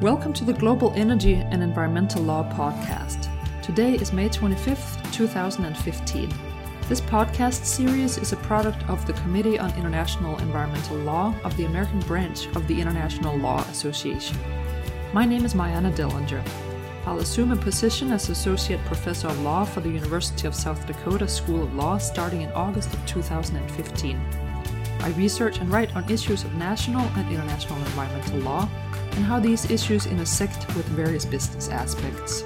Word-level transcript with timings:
Welcome 0.00 0.32
to 0.34 0.44
the 0.44 0.52
Global 0.52 0.92
Energy 0.94 1.34
and 1.34 1.60
Environmental 1.60 2.22
Law 2.22 2.48
Podcast. 2.52 3.26
Today 3.62 3.94
is 3.94 4.12
May 4.12 4.28
25th, 4.28 5.12
2015. 5.12 6.32
This 6.88 7.00
podcast 7.00 7.64
series 7.64 8.16
is 8.16 8.32
a 8.32 8.36
product 8.36 8.88
of 8.88 9.04
the 9.08 9.12
Committee 9.14 9.58
on 9.58 9.74
International 9.74 10.38
Environmental 10.38 10.98
Law 10.98 11.34
of 11.42 11.56
the 11.56 11.64
American 11.64 11.98
branch 12.02 12.46
of 12.54 12.68
the 12.68 12.80
International 12.80 13.36
Law 13.38 13.62
Association. 13.62 14.38
My 15.12 15.24
name 15.24 15.44
is 15.44 15.54
Myanna 15.54 15.92
Dellinger. 15.92 16.48
I'll 17.04 17.18
assume 17.18 17.50
a 17.50 17.56
position 17.56 18.12
as 18.12 18.28
Associate 18.28 18.80
Professor 18.84 19.26
of 19.26 19.40
Law 19.40 19.64
for 19.64 19.80
the 19.80 19.90
University 19.90 20.46
of 20.46 20.54
South 20.54 20.86
Dakota 20.86 21.26
School 21.26 21.64
of 21.64 21.74
Law 21.74 21.98
starting 21.98 22.42
in 22.42 22.52
August 22.52 22.94
of 22.94 23.04
2015. 23.06 24.20
I 25.00 25.08
research 25.10 25.58
and 25.58 25.68
write 25.70 25.96
on 25.96 26.08
issues 26.08 26.44
of 26.44 26.54
national 26.54 27.02
and 27.16 27.28
international 27.32 27.78
environmental 27.78 28.38
law 28.38 28.68
and 29.18 29.26
how 29.26 29.40
these 29.40 29.68
issues 29.68 30.06
intersect 30.06 30.64
with 30.76 30.86
various 30.86 31.24
business 31.24 31.68
aspects. 31.70 32.44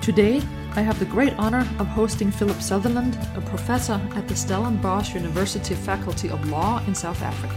Today, 0.00 0.40
I 0.76 0.82
have 0.82 1.00
the 1.00 1.04
great 1.04 1.32
honor 1.36 1.66
of 1.80 1.88
hosting 1.88 2.30
Philip 2.30 2.62
Sutherland, 2.62 3.18
a 3.34 3.40
professor 3.40 4.00
at 4.14 4.28
the 4.28 4.36
Stellenbosch 4.36 5.14
University 5.14 5.74
Faculty 5.74 6.30
of 6.30 6.48
Law 6.48 6.80
in 6.86 6.94
South 6.94 7.20
Africa. 7.22 7.56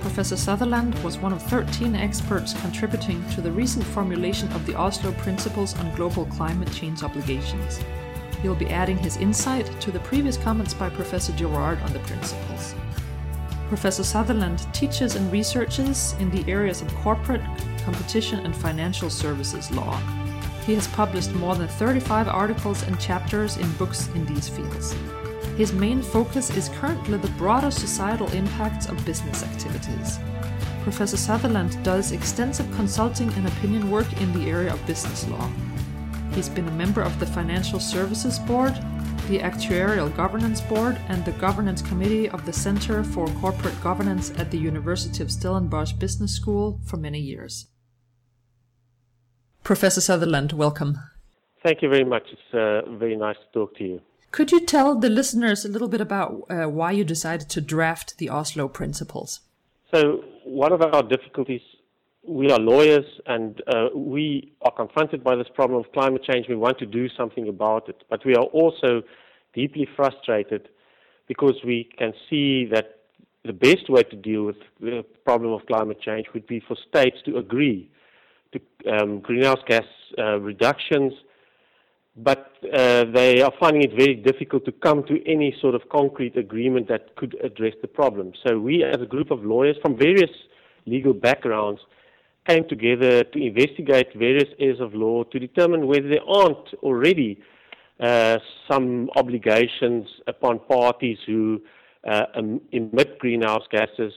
Professor 0.00 0.36
Sutherland 0.36 0.98
was 1.04 1.16
one 1.16 1.32
of 1.32 1.40
13 1.44 1.94
experts 1.94 2.60
contributing 2.60 3.24
to 3.30 3.40
the 3.40 3.52
recent 3.52 3.84
formulation 3.84 4.50
of 4.50 4.66
the 4.66 4.74
Oslo 4.74 5.12
Principles 5.12 5.78
on 5.78 5.94
Global 5.94 6.26
Climate 6.26 6.72
Change 6.72 7.04
Obligations. 7.04 7.78
He'll 8.42 8.56
be 8.56 8.70
adding 8.70 8.98
his 8.98 9.16
insight 9.18 9.80
to 9.80 9.92
the 9.92 10.00
previous 10.00 10.36
comments 10.36 10.74
by 10.74 10.90
Professor 10.90 11.32
Gerrard 11.34 11.78
on 11.82 11.92
the 11.92 12.00
principles. 12.00 12.74
Professor 13.68 14.04
Sutherland 14.04 14.66
teaches 14.72 15.14
and 15.14 15.30
researches 15.32 16.14
in 16.20 16.30
the 16.30 16.50
areas 16.50 16.82
of 16.82 16.94
corporate, 16.96 17.42
competition, 17.84 18.40
and 18.40 18.54
financial 18.54 19.10
services 19.10 19.70
law. 19.70 19.96
He 20.66 20.74
has 20.74 20.88
published 20.88 21.32
more 21.34 21.54
than 21.54 21.68
35 21.68 22.28
articles 22.28 22.82
and 22.84 22.98
chapters 23.00 23.56
in 23.56 23.70
books 23.72 24.08
in 24.14 24.24
these 24.26 24.48
fields. 24.48 24.94
His 25.56 25.72
main 25.72 26.02
focus 26.02 26.50
is 26.56 26.68
currently 26.70 27.18
the 27.18 27.28
broader 27.38 27.70
societal 27.70 28.30
impacts 28.32 28.86
of 28.86 29.04
business 29.04 29.42
activities. 29.42 30.18
Professor 30.82 31.16
Sutherland 31.16 31.82
does 31.82 32.12
extensive 32.12 32.70
consulting 32.74 33.32
and 33.34 33.46
opinion 33.46 33.90
work 33.90 34.20
in 34.20 34.32
the 34.32 34.50
area 34.50 34.72
of 34.72 34.86
business 34.86 35.28
law. 35.28 35.50
He's 36.32 36.48
been 36.48 36.68
a 36.68 36.72
member 36.72 37.02
of 37.02 37.18
the 37.20 37.26
Financial 37.26 37.78
Services 37.78 38.38
Board, 38.40 38.74
the 39.28 39.38
Actuarial 39.38 40.14
Governance 40.14 40.60
Board, 40.60 40.98
and 41.08 41.24
the 41.24 41.32
Governance 41.32 41.80
Committee 41.80 42.28
of 42.28 42.44
the 42.44 42.52
Center 42.52 43.02
for 43.02 43.26
Corporate 43.40 43.80
Governance 43.82 44.30
at 44.36 44.50
the 44.50 44.58
University 44.58 45.22
of 45.22 45.30
Stellenbosch 45.30 45.92
Business 45.92 46.32
School 46.32 46.80
for 46.84 46.98
many 46.98 47.18
years. 47.18 47.66
Professor 49.62 50.02
Sutherland, 50.02 50.52
welcome. 50.52 50.98
Thank 51.62 51.80
you 51.80 51.88
very 51.88 52.04
much. 52.04 52.24
It's 52.30 52.54
uh, 52.54 52.90
very 52.98 53.16
nice 53.16 53.36
to 53.36 53.58
talk 53.58 53.76
to 53.78 53.84
you. 53.84 54.00
Could 54.30 54.52
you 54.52 54.60
tell 54.60 54.98
the 54.98 55.08
listeners 55.08 55.64
a 55.64 55.68
little 55.68 55.88
bit 55.88 56.02
about 56.02 56.42
uh, 56.50 56.68
why 56.68 56.90
you 56.90 57.04
decided 57.04 57.48
to 57.50 57.60
draft 57.62 58.18
the 58.18 58.28
Oslo 58.28 58.68
Principles? 58.68 59.40
So, 59.94 60.24
one 60.44 60.72
of 60.72 60.82
our 60.82 61.02
difficulties, 61.02 61.62
we 62.26 62.50
are 62.50 62.58
lawyers 62.58 63.04
and 63.26 63.62
uh, 63.66 63.88
we 63.94 64.52
are 64.62 64.72
confronted 64.72 65.22
by 65.22 65.36
this 65.36 65.46
problem 65.54 65.78
of 65.80 65.92
climate 65.92 66.22
change. 66.24 66.46
We 66.48 66.56
want 66.56 66.78
to 66.78 66.86
do 66.86 67.08
something 67.16 67.48
about 67.48 67.88
it, 67.88 68.02
but 68.08 68.24
we 68.24 68.34
are 68.34 68.44
also 68.44 69.02
deeply 69.52 69.86
frustrated 69.96 70.68
because 71.28 71.54
we 71.64 71.88
can 71.98 72.12
see 72.28 72.66
that 72.72 73.00
the 73.44 73.52
best 73.52 73.90
way 73.90 74.02
to 74.02 74.16
deal 74.16 74.44
with 74.44 74.56
the 74.80 75.04
problem 75.24 75.52
of 75.52 75.66
climate 75.66 76.00
change 76.00 76.26
would 76.32 76.46
be 76.46 76.60
for 76.66 76.76
states 76.88 77.18
to 77.26 77.36
agree 77.36 77.90
to 78.52 78.60
um, 78.90 79.20
greenhouse 79.20 79.60
gas 79.66 79.84
uh, 80.18 80.38
reductions, 80.40 81.12
but 82.16 82.52
uh, 82.72 83.04
they 83.12 83.42
are 83.42 83.52
finding 83.58 83.82
it 83.82 83.90
very 83.90 84.14
difficult 84.14 84.64
to 84.64 84.72
come 84.72 85.02
to 85.04 85.20
any 85.30 85.54
sort 85.60 85.74
of 85.74 85.82
concrete 85.90 86.36
agreement 86.36 86.88
that 86.88 87.16
could 87.16 87.36
address 87.42 87.74
the 87.82 87.88
problem. 87.88 88.32
So 88.46 88.58
we, 88.58 88.84
as 88.84 89.02
a 89.02 89.06
group 89.06 89.30
of 89.30 89.44
lawyers 89.44 89.76
from 89.82 89.98
various 89.98 90.30
legal 90.86 91.12
backgrounds, 91.12 91.80
came 92.46 92.68
together 92.68 93.24
to 93.24 93.38
investigate 93.42 94.08
various 94.14 94.48
areas 94.58 94.80
of 94.80 94.94
law 94.94 95.24
to 95.24 95.38
determine 95.38 95.86
whether 95.86 96.08
there 96.08 96.28
aren't 96.28 96.74
already 96.82 97.40
uh, 98.00 98.38
some 98.70 99.08
obligations 99.16 100.06
upon 100.26 100.58
parties 100.58 101.18
who 101.26 101.60
uh, 102.08 102.24
emit 102.72 103.18
greenhouse 103.18 103.62
gases. 103.70 104.12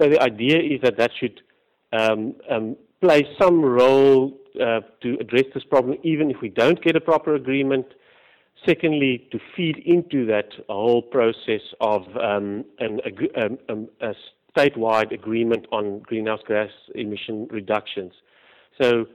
So 0.00 0.08
the 0.08 0.20
idea 0.20 0.58
is 0.58 0.80
that 0.82 0.96
that 0.98 1.10
should 1.18 1.40
um, 1.92 2.34
um, 2.50 2.76
play 3.00 3.26
some 3.40 3.62
role 3.62 4.38
uh, 4.60 4.80
to 5.02 5.16
address 5.20 5.44
this 5.54 5.64
problem, 5.64 5.98
even 6.02 6.30
if 6.30 6.36
we 6.40 6.48
don't 6.48 6.82
get 6.82 6.96
a 6.96 7.00
proper 7.00 7.34
agreement. 7.34 7.86
Secondly, 8.66 9.28
to 9.30 9.38
feed 9.56 9.78
into 9.86 10.26
that 10.26 10.48
whole 10.68 11.02
process 11.02 11.60
of 11.80 12.02
um, 12.16 12.64
an, 12.80 13.00
um, 13.36 13.58
um, 13.68 13.88
a 14.00 14.12
statewide 14.56 15.12
agreement 15.12 15.66
on 15.72 16.00
greenhouse 16.00 16.40
gas 16.46 16.70
emission 16.94 17.46
reductions. 17.50 18.12
So 18.80 19.06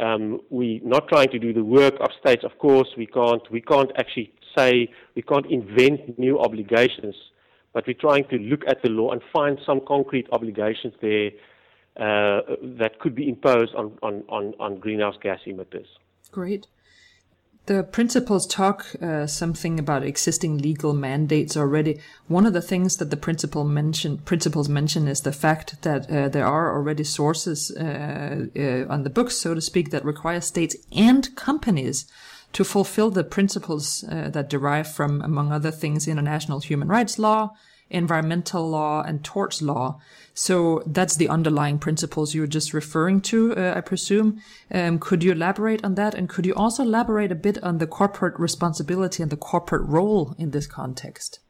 um, 0.00 0.40
we're 0.50 0.80
not 0.84 1.08
trying 1.08 1.28
to 1.30 1.38
do 1.38 1.52
the 1.52 1.64
work 1.64 1.94
of 2.00 2.10
states. 2.20 2.44
Of 2.44 2.58
course, 2.58 2.88
we 2.96 3.06
can't. 3.06 3.42
We 3.50 3.60
can't 3.60 3.90
actually 3.96 4.32
say 4.56 4.88
we 5.14 5.22
can't 5.22 5.46
invent 5.46 6.18
new 6.18 6.38
obligations, 6.38 7.16
but 7.72 7.86
we're 7.86 7.94
trying 7.94 8.24
to 8.28 8.36
look 8.38 8.62
at 8.66 8.82
the 8.82 8.90
law 8.90 9.12
and 9.12 9.20
find 9.32 9.58
some 9.66 9.80
concrete 9.86 10.26
obligations 10.32 10.94
there 11.00 11.30
uh, 11.96 12.42
that 12.78 13.00
could 13.00 13.14
be 13.14 13.28
imposed 13.28 13.74
on, 13.74 13.98
on, 14.02 14.22
on, 14.28 14.54
on, 14.60 14.78
greenhouse 14.78 15.16
gas 15.20 15.40
emitters. 15.46 15.86
Great. 16.30 16.68
The 17.68 17.82
principles 17.82 18.46
talk 18.46 18.86
uh, 19.02 19.26
something 19.26 19.78
about 19.78 20.02
existing 20.02 20.56
legal 20.56 20.94
mandates 20.94 21.54
already. 21.54 22.00
One 22.26 22.46
of 22.46 22.54
the 22.54 22.62
things 22.62 22.96
that 22.96 23.10
the 23.10 23.16
principle 23.18 23.62
mention, 23.62 24.16
principles 24.16 24.70
mention 24.70 25.06
is 25.06 25.20
the 25.20 25.32
fact 25.32 25.82
that 25.82 26.10
uh, 26.10 26.30
there 26.30 26.46
are 26.46 26.74
already 26.74 27.04
sources 27.04 27.70
uh, 27.70 28.46
uh, 28.58 28.86
on 28.88 29.02
the 29.02 29.10
books, 29.10 29.36
so 29.36 29.52
to 29.52 29.60
speak, 29.60 29.90
that 29.90 30.02
require 30.02 30.40
states 30.40 30.76
and 30.92 31.36
companies 31.36 32.06
to 32.54 32.64
fulfill 32.64 33.10
the 33.10 33.22
principles 33.22 34.02
uh, 34.04 34.30
that 34.30 34.48
derive 34.48 34.90
from, 34.90 35.20
among 35.20 35.52
other 35.52 35.70
things, 35.70 36.08
international 36.08 36.60
human 36.60 36.88
rights 36.88 37.18
law, 37.18 37.50
environmental 37.90 38.68
law 38.68 39.02
and 39.02 39.24
torts 39.24 39.62
law. 39.62 40.00
So 40.34 40.82
that's 40.86 41.16
the 41.16 41.28
underlying 41.28 41.78
principles 41.78 42.34
you 42.34 42.42
were 42.42 42.46
just 42.46 42.72
referring 42.72 43.20
to, 43.22 43.56
uh, 43.56 43.74
I 43.76 43.80
presume. 43.80 44.40
Um, 44.72 44.98
could 44.98 45.24
you 45.24 45.32
elaborate 45.32 45.84
on 45.84 45.94
that? 45.96 46.14
And 46.14 46.28
could 46.28 46.46
you 46.46 46.54
also 46.54 46.82
elaborate 46.82 47.32
a 47.32 47.34
bit 47.34 47.62
on 47.62 47.78
the 47.78 47.86
corporate 47.86 48.38
responsibility 48.38 49.22
and 49.22 49.32
the 49.32 49.36
corporate 49.36 49.88
role 49.88 50.34
in 50.38 50.50
this 50.50 50.66
context? 50.66 51.40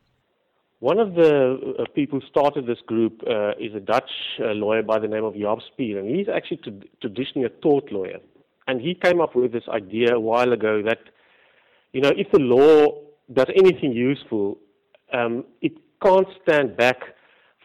One 0.80 1.00
of 1.00 1.14
the 1.14 1.74
uh, 1.80 1.84
people 1.94 2.20
who 2.20 2.26
started 2.28 2.66
this 2.66 2.78
group 2.86 3.20
uh, 3.28 3.50
is 3.58 3.74
a 3.74 3.80
Dutch 3.80 4.10
uh, 4.40 4.52
lawyer 4.52 4.82
by 4.82 5.00
the 5.00 5.08
name 5.08 5.24
of 5.24 5.34
Jaap 5.34 5.60
Spier, 5.72 5.98
and 5.98 6.08
he's 6.08 6.28
actually 6.28 6.58
t- 6.58 6.90
traditionally 7.00 7.46
a 7.46 7.50
tort 7.60 7.90
lawyer. 7.90 8.18
And 8.68 8.80
he 8.80 8.94
came 8.94 9.20
up 9.20 9.34
with 9.34 9.50
this 9.50 9.64
idea 9.68 10.14
a 10.14 10.20
while 10.20 10.52
ago 10.52 10.82
that, 10.82 10.98
you 11.92 12.00
know, 12.00 12.12
if 12.16 12.30
the 12.30 12.38
law 12.38 13.02
does 13.32 13.48
anything 13.56 13.92
useful, 13.92 14.58
um, 15.12 15.44
it 15.62 15.72
can't 16.02 16.28
stand 16.42 16.76
back 16.76 16.98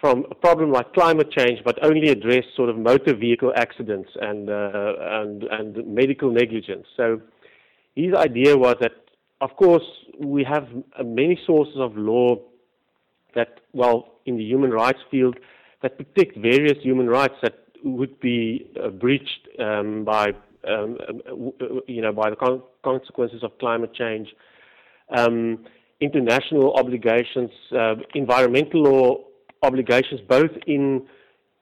from 0.01 0.25
a 0.29 0.35
problem 0.35 0.71
like 0.71 0.91
climate 0.93 1.31
change, 1.31 1.59
but 1.63 1.81
only 1.83 2.09
address 2.09 2.43
sort 2.55 2.69
of 2.69 2.77
motor 2.77 3.15
vehicle 3.15 3.53
accidents 3.55 4.09
and 4.21 4.49
uh, 4.49 4.93
and 4.99 5.43
and 5.43 5.87
medical 5.87 6.29
negligence. 6.31 6.85
So 6.97 7.21
his 7.95 8.13
idea 8.13 8.57
was 8.57 8.75
that, 8.81 8.93
of 9.39 9.55
course, 9.55 9.87
we 10.19 10.43
have 10.43 10.67
many 11.03 11.39
sources 11.45 11.77
of 11.77 11.95
law 11.95 12.37
that, 13.35 13.61
well, 13.73 14.15
in 14.25 14.37
the 14.37 14.43
human 14.43 14.71
rights 14.71 14.99
field, 15.09 15.37
that 15.81 15.97
protect 15.97 16.37
various 16.37 16.77
human 16.81 17.07
rights 17.07 17.35
that 17.41 17.59
would 17.83 18.19
be 18.19 18.69
uh, 18.81 18.89
breached 18.89 19.47
um, 19.59 20.03
by, 20.05 20.33
um, 20.67 20.97
uh, 21.29 21.65
you 21.87 22.01
know, 22.01 22.13
by 22.13 22.29
the 22.29 22.35
con- 22.35 22.63
consequences 22.83 23.43
of 23.43 23.57
climate 23.57 23.93
change. 23.93 24.33
Um, 25.09 25.65
international 26.03 26.73
obligations, 26.75 27.51
uh, 27.71 27.95
environmental 28.13 28.83
law 28.83 29.17
obligations, 29.61 30.19
both 30.27 30.51
in 30.67 31.07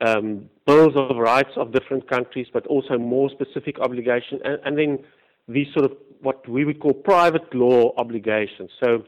um, 0.01 0.49
bills 0.65 0.93
of 0.95 1.15
rights 1.17 1.51
of 1.55 1.71
different 1.71 2.09
countries, 2.09 2.47
but 2.51 2.65
also 2.67 2.97
more 2.97 3.29
specific 3.29 3.79
obligations, 3.79 4.41
and, 4.43 4.57
and, 4.65 4.77
then 4.77 4.99
these 5.47 5.67
sort 5.73 5.85
of 5.85 5.97
what 6.21 6.47
we 6.47 6.65
would 6.65 6.79
call 6.79 6.93
private 6.93 7.53
law 7.53 7.93
obligations. 7.97 8.69
So 8.83 9.03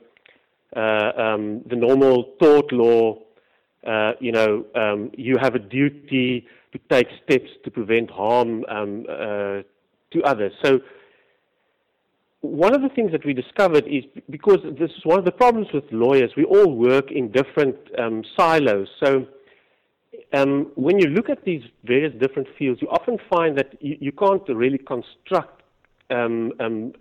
uh, 0.75 1.11
um, 1.25 1.61
the 1.67 1.75
normal 1.75 2.35
tort 2.41 2.71
law, 2.71 3.19
uh, 3.85 4.13
you 4.19 4.31
know, 4.31 4.65
um, 4.75 5.11
you 5.17 5.35
have 5.41 5.55
a 5.55 5.59
duty 5.59 6.47
to 6.71 6.79
take 6.89 7.07
steps 7.23 7.49
to 7.63 7.71
prevent 7.71 8.09
harm 8.09 8.63
um, 8.67 9.05
uh, 9.09 9.61
to 10.11 10.23
others. 10.23 10.53
So 10.63 10.79
one 12.43 12.75
of 12.75 12.81
the 12.81 12.89
things 12.89 13.13
that 13.13 13.25
we 13.25 13.33
discovered 13.33 13.87
is 13.87 14.03
because 14.29 14.59
this 14.77 14.91
is 14.91 15.05
one 15.05 15.17
of 15.17 15.23
the 15.23 15.31
problems 15.31 15.67
with 15.73 15.85
lawyers, 15.91 16.31
we 16.35 16.43
all 16.43 16.75
work 16.75 17.09
in 17.09 17.31
different 17.31 17.77
um, 17.97 18.21
silos. 18.37 18.89
So 19.01 19.25
um, 20.33 20.69
when 20.75 20.99
you 20.99 21.07
look 21.07 21.29
at 21.29 21.45
these 21.45 21.61
various 21.85 22.13
different 22.19 22.49
fields, 22.59 22.81
you 22.81 22.89
often 22.89 23.17
find 23.33 23.57
that 23.57 23.81
you, 23.81 23.95
you 24.01 24.11
can't 24.11 24.43
really 24.49 24.77
construct 24.77 25.63
um, 26.09 26.51
um, 26.59 26.91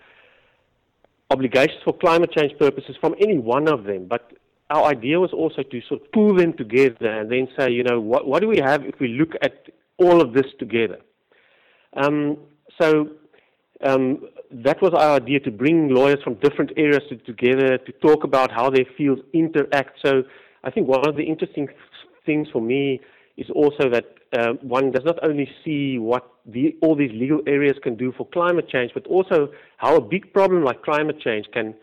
obligations 1.29 1.81
for 1.85 1.93
climate 1.93 2.31
change 2.31 2.57
purposes 2.57 2.95
from 3.01 3.17
any 3.21 3.37
one 3.37 3.67
of 3.67 3.83
them. 3.83 4.07
But 4.07 4.33
our 4.71 4.85
idea 4.85 5.19
was 5.19 5.33
also 5.33 5.65
to 5.65 5.81
sort 5.89 6.03
of 6.03 6.13
pull 6.13 6.37
them 6.37 6.53
together 6.53 7.09
and 7.09 7.33
then 7.33 7.49
say, 7.59 7.73
you 7.73 7.83
know, 7.83 8.01
what, 8.01 8.29
what 8.29 8.43
do 8.43 8.49
we 8.49 8.59
have 8.59 8.85
if 8.85 9.01
we 9.01 9.09
look 9.09 9.33
at 9.43 9.67
all 9.99 10.21
of 10.21 10.35
this 10.35 10.47
together? 10.61 11.01
Um, 11.97 12.37
so 12.81 13.09
um, 13.83 14.29
that 14.51 14.81
was 14.83 14.93
our 14.95 15.17
idea 15.17 15.41
to 15.41 15.51
bring 15.51 15.89
lawyers 15.89 16.23
from 16.23 16.35
different 16.35 16.73
areas 16.77 17.03
to, 17.09 17.17
together 17.17 17.79
to 17.79 17.93
talk 18.01 18.25
about 18.25 18.51
how 18.53 18.71
their 18.71 18.85
fields 18.97 19.23
interact. 19.33 19.99
So 20.05 20.23
I 20.65 20.71
think 20.71 20.89
one 20.89 21.09
of 21.09 21.17
the 21.17 21.25
interesting 21.25 21.69
things 22.25 22.49
for 22.53 22.61
me 22.61 23.01
is 23.37 23.49
also 23.55 23.89
that 23.91 24.05
uh, 24.39 24.53
one 24.63 24.91
does 24.91 25.05
not 25.05 25.19
only 25.23 25.49
see 25.65 25.99
what 25.99 26.29
the, 26.47 26.77
all 26.83 26.95
these 26.95 27.11
legal 27.13 27.41
areas 27.47 27.77
can 27.83 27.97
do 27.97 28.13
for 28.17 28.27
climate 28.29 28.69
change, 28.69 28.93
but 28.95 29.07
also 29.07 29.49
how 29.79 29.97
a 29.97 30.01
big 30.01 30.33
problem 30.33 30.65
like 30.65 30.83
climate 30.83 31.21
change 31.21 31.47
can 31.53 31.75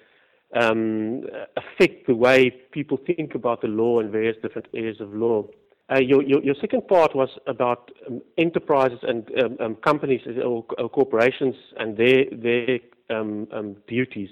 um, 0.56 1.24
affect 1.58 2.08
the 2.08 2.16
way 2.16 2.50
people 2.72 2.98
think 3.06 3.36
about 3.36 3.62
the 3.62 3.68
law 3.68 4.00
in 4.00 4.12
various 4.12 4.36
different 4.42 4.68
areas 4.74 5.00
of 5.00 5.14
law. 5.14 5.46
Uh, 5.92 5.98
your, 6.00 6.22
your, 6.22 6.44
your, 6.44 6.56
second 6.62 6.88
part 6.88 7.16
was 7.16 7.30
about 7.48 7.90
um, 8.08 8.22
enterprises 8.38 9.00
and 9.02 9.28
um, 9.44 9.58
um 9.60 9.76
companies 9.76 10.22
or, 10.38 10.64
or, 10.78 10.90
corporations 10.90 11.56
and 11.78 11.98
their, 11.98 12.26
their 12.32 12.80
um, 13.10 13.48
um, 13.52 13.76
duties. 13.88 14.30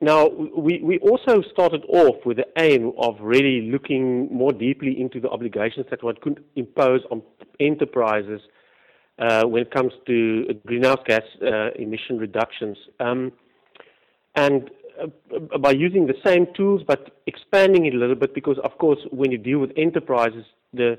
now, 0.00 0.28
we, 0.28 0.80
we 0.82 0.98
also 1.00 1.42
started 1.52 1.84
off 1.88 2.16
with 2.24 2.38
the 2.38 2.46
aim 2.58 2.92
of 2.98 3.16
really 3.20 3.70
looking 3.70 4.28
more 4.32 4.52
deeply 4.52 4.98
into 4.98 5.20
the 5.20 5.28
obligations 5.28 5.86
that 5.90 6.02
one 6.02 6.16
could 6.22 6.42
impose 6.56 7.00
on 7.10 7.22
enterprises 7.60 8.40
uh, 9.18 9.44
when 9.44 9.62
it 9.62 9.70
comes 9.70 9.92
to 10.06 10.46
greenhouse 10.66 10.98
gas 11.06 11.22
uh, 11.42 11.70
emission 11.76 12.18
reductions. 12.18 12.78
and 14.36 14.70
uh, 15.02 15.58
by 15.58 15.70
using 15.70 16.06
the 16.06 16.14
same 16.24 16.46
tools 16.54 16.82
but 16.86 17.10
expanding 17.26 17.86
it 17.86 17.94
a 17.94 17.96
little 17.96 18.14
bit 18.14 18.34
because 18.34 18.58
of 18.64 18.76
course 18.78 18.98
when 19.10 19.30
you 19.30 19.38
deal 19.38 19.58
with 19.58 19.70
enterprises 19.76 20.44
the 20.72 20.98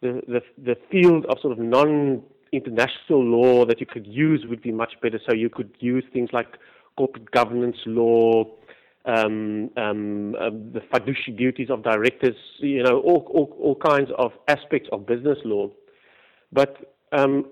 the 0.00 0.22
the, 0.26 0.40
the 0.62 0.76
field 0.90 1.26
of 1.26 1.38
sort 1.40 1.52
of 1.52 1.58
non 1.58 2.22
international 2.52 3.22
law 3.24 3.64
that 3.66 3.80
you 3.80 3.86
could 3.86 4.06
use 4.06 4.44
would 4.48 4.62
be 4.62 4.72
much 4.72 4.94
better. 5.02 5.20
So 5.28 5.34
you 5.34 5.50
could 5.50 5.70
use 5.80 6.04
things 6.12 6.30
like 6.32 6.46
corporate 6.96 7.30
governance 7.30 7.76
law 7.86 8.44
um, 9.04 9.70
um, 9.76 10.34
um, 10.34 10.72
the 10.72 10.82
fiduciary 10.92 11.36
duties 11.38 11.70
of 11.70 11.82
directors 11.82 12.34
you 12.58 12.82
know 12.82 13.00
all, 13.00 13.26
all, 13.32 13.56
all 13.60 13.74
kinds 13.76 14.10
of 14.18 14.32
aspects 14.48 14.88
of 14.92 15.06
business 15.06 15.38
law. 15.44 15.70
But 16.52 16.94
um, 17.12 17.46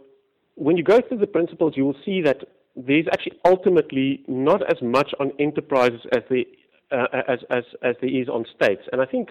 when 0.56 0.76
you 0.76 0.82
go 0.82 1.00
through 1.00 1.18
the 1.18 1.26
principles 1.26 1.74
you 1.76 1.84
will 1.84 1.96
see 2.04 2.20
that 2.22 2.44
there's 2.76 3.06
actually 3.12 3.38
ultimately 3.44 4.22
not 4.28 4.62
as 4.70 4.80
much 4.82 5.12
on 5.18 5.32
enterprises 5.38 6.00
as 6.12 6.22
there, 6.28 6.44
uh, 6.92 7.06
as, 7.26 7.38
as, 7.50 7.64
as 7.82 7.96
there 8.00 8.10
is 8.10 8.28
on 8.28 8.44
states. 8.54 8.82
And 8.92 9.00
I 9.00 9.06
think 9.06 9.30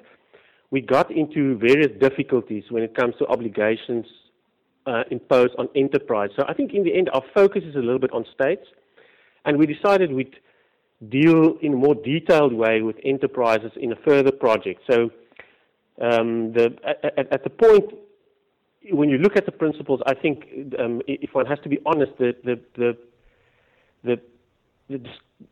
we 0.71 0.81
got 0.81 1.12
into 1.12 1.57
various 1.57 1.92
difficulties 2.00 2.63
when 2.69 2.83
it 2.83 2.95
comes 2.95 3.15
to 3.19 3.27
obligations 3.27 4.06
uh, 4.88 5.03
imposed 5.12 5.53
on 5.57 5.69
enterprise. 5.75 6.30
So 6.36 6.44
I 6.47 6.53
think 6.53 6.74
in 6.74 6.83
the 6.83 6.95
end, 6.95 7.09
our 7.13 7.24
focus 7.33 7.63
is 7.63 7.75
a 7.75 7.80
little 7.80 8.00
bit 8.00 8.12
on 8.12 8.25
states. 8.33 8.65
And 9.45 9.57
we 9.59 9.68
decided 9.68 10.12
we'd 10.12 10.36
deal 11.09 11.57
in 11.62 11.74
a 11.74 11.75
more 11.75 11.95
detailed 11.95 12.53
way 12.53 12.81
with 12.81 12.95
enterprises 13.03 13.71
in 13.75 13.91
a 13.91 13.95
further 14.07 14.31
project. 14.31 14.81
So 14.89 15.12
um, 16.01 16.53
the, 16.53 16.75
at, 16.83 17.31
at, 17.31 17.44
the 17.44 17.50
point 17.50 17.86
when 18.91 19.09
you 19.09 19.18
look 19.18 19.38
at 19.38 19.45
the 19.45 19.51
principles, 19.51 20.01
I 20.06 20.15
think 20.15 20.45
um, 20.80 21.01
if 21.07 21.33
one 21.33 21.45
has 21.45 21.59
to 21.63 21.69
be 21.69 21.80
honest, 21.86 22.12
the, 22.18 22.36
the, 22.44 22.59
the 22.75 22.98
the, 24.05 24.21
the, 24.89 24.99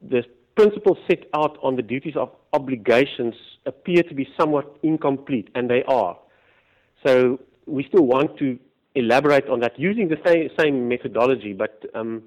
the 0.02 0.24
principles 0.56 0.98
set 1.10 1.24
out 1.34 1.58
on 1.62 1.76
the 1.76 1.82
duties 1.82 2.16
of 2.16 2.30
obligations 2.54 3.36
appear 3.66 4.04
to 4.04 4.14
be 4.14 4.28
somewhat 4.40 4.78
incomplete, 4.84 5.50
and 5.56 5.70
they 5.70 5.84
are. 5.88 6.18
So 7.06 7.40
we 7.66 7.84
still 7.86 8.06
want 8.06 8.38
to 8.40 8.60
elaborate 8.96 9.48
on 9.50 9.60
that 9.62 9.80
using 9.80 10.08
the 10.08 10.18
same, 10.26 10.50
same 10.58 10.88
methodology, 10.88 11.54
but 11.54 11.84
um, 11.96 12.24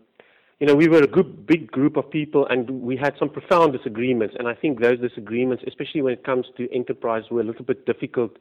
you 0.59 0.67
know, 0.67 0.75
we 0.75 0.89
were 0.89 1.03
a 1.03 1.07
good, 1.07 1.47
big 1.47 1.71
group 1.71 1.97
of 1.97 2.11
people, 2.11 2.47
and 2.49 2.69
we 2.81 2.97
had 2.97 3.15
some 3.19 3.29
profound 3.29 3.75
disagreements. 3.75 4.35
And 4.39 4.49
I 4.49 4.55
think 4.55 4.81
those 4.81 4.99
disagreements, 4.99 5.63
especially 5.67 6.01
when 6.01 6.15
it 6.15 6.25
comes 6.25 6.47
to 6.57 6.73
enterprise, 6.75 7.25
were 7.31 7.43
a 7.43 7.45
little 7.45 7.65
bit 7.65 7.85
difficult 7.85 8.39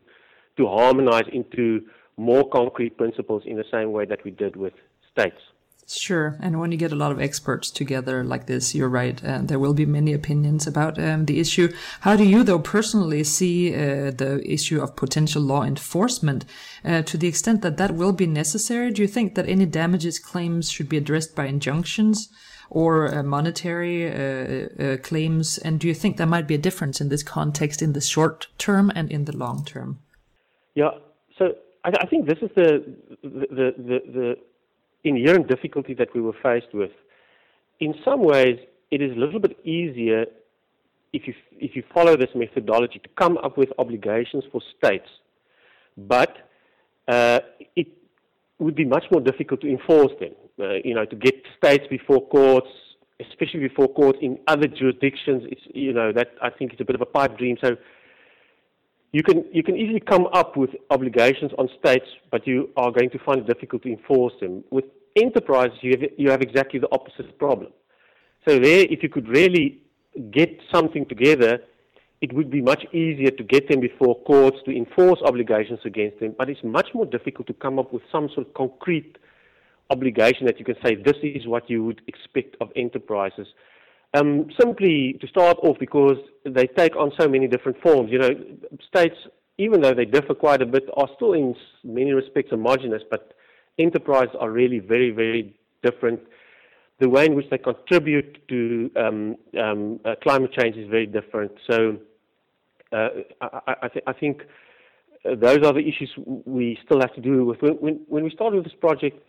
to 0.55 0.67
harmonize 0.67 1.25
into 1.33 1.81
more 2.15 2.49
concrete 2.49 2.97
principles 2.97 3.43
in 3.45 3.57
the 3.57 3.65
same 3.69 3.91
way 3.91 4.05
that 4.05 4.23
we 4.23 4.31
did 4.31 4.55
with 4.55 4.73
states. 5.11 5.41
Sure. 5.87 6.35
And 6.41 6.59
when 6.59 6.71
you 6.71 6.79
get 6.79 6.91
a 6.91 6.95
lot 6.95 7.11
of 7.11 7.21
experts 7.21 7.69
together 7.69 8.23
like 8.23 8.47
this, 8.47 8.73
you're 8.73 8.89
right. 8.89 9.23
Uh, 9.23 9.41
there 9.43 9.59
will 9.59 9.75
be 9.75 9.85
many 9.85 10.13
opinions 10.13 10.65
about 10.65 10.97
um, 10.97 11.25
the 11.25 11.39
issue. 11.39 11.71
How 11.99 12.15
do 12.15 12.23
you, 12.23 12.43
though, 12.43 12.59
personally 12.59 13.23
see 13.23 13.73
uh, 13.73 14.09
the 14.09 14.41
issue 14.43 14.81
of 14.81 14.95
potential 14.95 15.43
law 15.43 15.61
enforcement 15.61 16.43
uh, 16.83 17.03
to 17.03 17.17
the 17.17 17.27
extent 17.27 17.61
that 17.61 17.77
that 17.77 17.93
will 17.93 18.13
be 18.13 18.25
necessary? 18.25 18.89
Do 18.89 19.03
you 19.03 19.07
think 19.07 19.35
that 19.35 19.47
any 19.47 19.67
damages 19.67 20.17
claims 20.17 20.71
should 20.71 20.89
be 20.89 20.97
addressed 20.97 21.35
by 21.35 21.45
injunctions 21.45 22.29
or 22.71 23.13
uh, 23.13 23.21
monetary 23.21 24.07
uh, 24.07 24.69
uh, 24.83 24.97
claims? 24.97 25.59
And 25.59 25.79
do 25.79 25.87
you 25.87 25.93
think 25.93 26.17
there 26.17 26.25
might 26.25 26.47
be 26.47 26.55
a 26.55 26.59
difference 26.59 26.99
in 26.99 27.09
this 27.09 27.21
context 27.21 27.83
in 27.83 27.93
the 27.93 28.01
short 28.01 28.47
term 28.57 28.91
and 28.95 29.11
in 29.11 29.25
the 29.25 29.37
long 29.37 29.63
term? 29.63 29.99
Yeah. 30.73 30.91
So 31.37 31.53
I, 31.83 31.89
I 31.89 32.05
think 32.07 32.25
this 32.25 32.39
is 32.41 32.49
the, 32.55 32.83
the, 33.21 33.73
the, 33.77 33.99
the 34.11 34.35
inherent 35.06 35.48
difficulty 35.48 35.94
that 35.94 36.13
we 36.13 36.22
were 36.22 36.36
faced 36.44 36.74
with. 36.74 36.92
In 37.80 37.94
some 38.04 38.22
ways, 38.24 38.60
it 38.92 39.02
is 39.02 39.12
a 39.16 39.19
little 39.19 39.40
bit 39.40 39.57
easier 39.66 40.25
if 41.13 41.28
you, 41.28 41.34
if 41.54 41.75
you 41.75 41.84
follow 41.94 42.18
this 42.18 42.30
methodology 42.36 43.00
to 43.00 43.10
come 43.18 43.38
up 43.38 43.57
with 43.57 43.69
obligations 43.78 44.44
for 44.52 44.62
states, 44.78 45.07
but 45.98 46.36
uh, 47.07 47.40
it 47.75 47.88
would 48.60 48.75
be 48.75 48.86
much 48.86 49.06
more 49.12 49.22
difficult 49.22 49.62
to 49.62 49.69
enforce 49.69 50.12
them. 50.19 50.31
Uh, 50.60 50.75
you 50.84 50.94
know, 50.94 51.06
to 51.06 51.16
get 51.16 51.36
states 51.57 51.86
before 51.90 52.25
courts, 52.28 52.68
especially 53.19 53.60
before 53.60 53.88
courts 53.88 54.19
in 54.22 54.38
other 54.48 54.68
jurisdictions, 54.68 55.44
it's 55.52 55.62
you 55.74 55.94
know 55.94 56.12
that 56.13 56.30
I 56.42 56.50
think 56.50 56.74
is 56.74 56.80
a 56.81 56.86
bit 56.86 56.96
of 56.96 57.02
a 57.02 57.06
pipe 57.06 57.38
dream. 57.38 57.57
So 57.63 57.75
you 59.15 59.23
can, 59.23 59.45
you 59.53 59.63
can 59.63 59.77
easily 59.77 60.01
come 60.01 60.27
up 60.33 60.57
with 60.57 60.71
obligations 60.90 61.54
on 61.57 61.69
states, 61.80 62.07
but 62.31 62.45
you 62.45 62.69
are 62.75 62.92
going 62.92 63.09
to 63.11 63.19
find 63.19 63.40
it 63.40 63.47
difficult 63.47 63.83
to 63.83 63.90
enforce 63.90 64.33
them. 64.42 64.61
With 64.71 64.83
enterprises, 65.16 65.78
you 65.81 65.92
have, 65.92 66.09
you 66.18 66.30
have 66.31 66.42
exactly 66.42 66.81
the 66.81 66.90
opposite 66.92 67.40
problem. 67.40 67.71
So 68.45 68.59
there, 68.59 68.81
if 68.90 69.01
you 69.04 69.07
could 69.07 69.30
really 69.30 69.81
get 70.31 70.59
something 70.69 71.06
together, 71.06 71.59
it 72.19 72.33
would 72.33 72.51
be 72.51 72.61
much 72.61 72.83
easier 72.92 73.31
to 73.31 73.44
get 73.45 73.69
them 73.69 73.80
before 73.80 74.21
courts 74.23 74.57
to 74.66 74.75
enforce 74.75 75.21
obligations 75.23 75.80
against 75.85 76.19
them, 76.19 76.35
but 76.37 76.49
it's 76.49 76.63
much 76.66 76.90
more 76.94 77.06
difficult 77.06 77.47
to 77.47 77.54
come 77.54 77.80
up 77.80 77.94
with 77.94 78.04
some 78.11 78.28
sort 78.35 78.47
of 78.47 78.54
concrete 78.54 79.16
obligation 79.92 80.45
that 80.45 80.59
you 80.59 80.66
can 80.66 80.75
say 80.83 80.94
this 80.94 81.16
is 81.23 81.47
what 81.47 81.69
you 81.69 81.85
would 81.85 82.01
expect 82.07 82.57
of 82.59 82.69
enterprises. 82.75 83.47
Um, 84.14 84.50
simply 84.57 85.18
to 85.19 85.28
start 85.28 85.57
off 85.62 85.78
because 85.78 86.18
they 86.45 86.68
take 86.68 86.95
on 86.95 87.12
so 87.19 87.28
many 87.28 87.47
different 87.47 87.81
forms. 87.81 88.12
You 88.12 88.19
know, 88.19 88.30
states, 88.88 89.16
even 89.57 89.81
though 89.81 89.94
they 89.94 90.06
differ 90.06 90.33
quite 90.33 90.62
a 90.62 90.66
bit, 90.66 90.83
are 90.95 91.09
still 91.16 91.33
in 91.33 91.54
many 91.83 92.14
respects 92.14 92.52
homogenous, 92.52 93.04
but 93.09 93.33
enterprises 93.78 94.35
are 94.40 94.50
really 94.50 94.80
very, 94.80 95.12
very 95.12 95.57
different. 95.83 96.21
The 97.00 97.09
way 97.09 97.26
in 97.26 97.35
which 97.35 97.50
they 97.50 97.57
contribute 97.57 98.47
to 98.47 98.90
um, 98.95 99.35
um, 99.62 100.00
uh, 100.06 100.16
climate 100.24 100.54
change 100.54 100.78
is 100.78 100.90
very 100.90 101.07
different. 101.07 101.52
So 101.69 101.97
uh, 102.94 103.09
I, 103.42 103.76
I, 103.83 103.88
th- 103.90 104.06
I, 104.07 104.14
think 104.14 104.44
uh, 105.26 105.35
those 105.35 105.59
are 105.66 105.74
the 105.74 105.85
issues 105.85 106.09
we 106.45 106.78
still 106.85 107.02
have 107.02 107.14
to 107.16 107.21
deal 107.21 107.44
with. 107.44 107.62
When, 107.62 107.74
when, 107.74 108.00
when 108.07 108.24
we 108.24 108.30
started 108.30 108.57
with 108.57 108.66
this 108.66 108.80
project, 108.80 109.21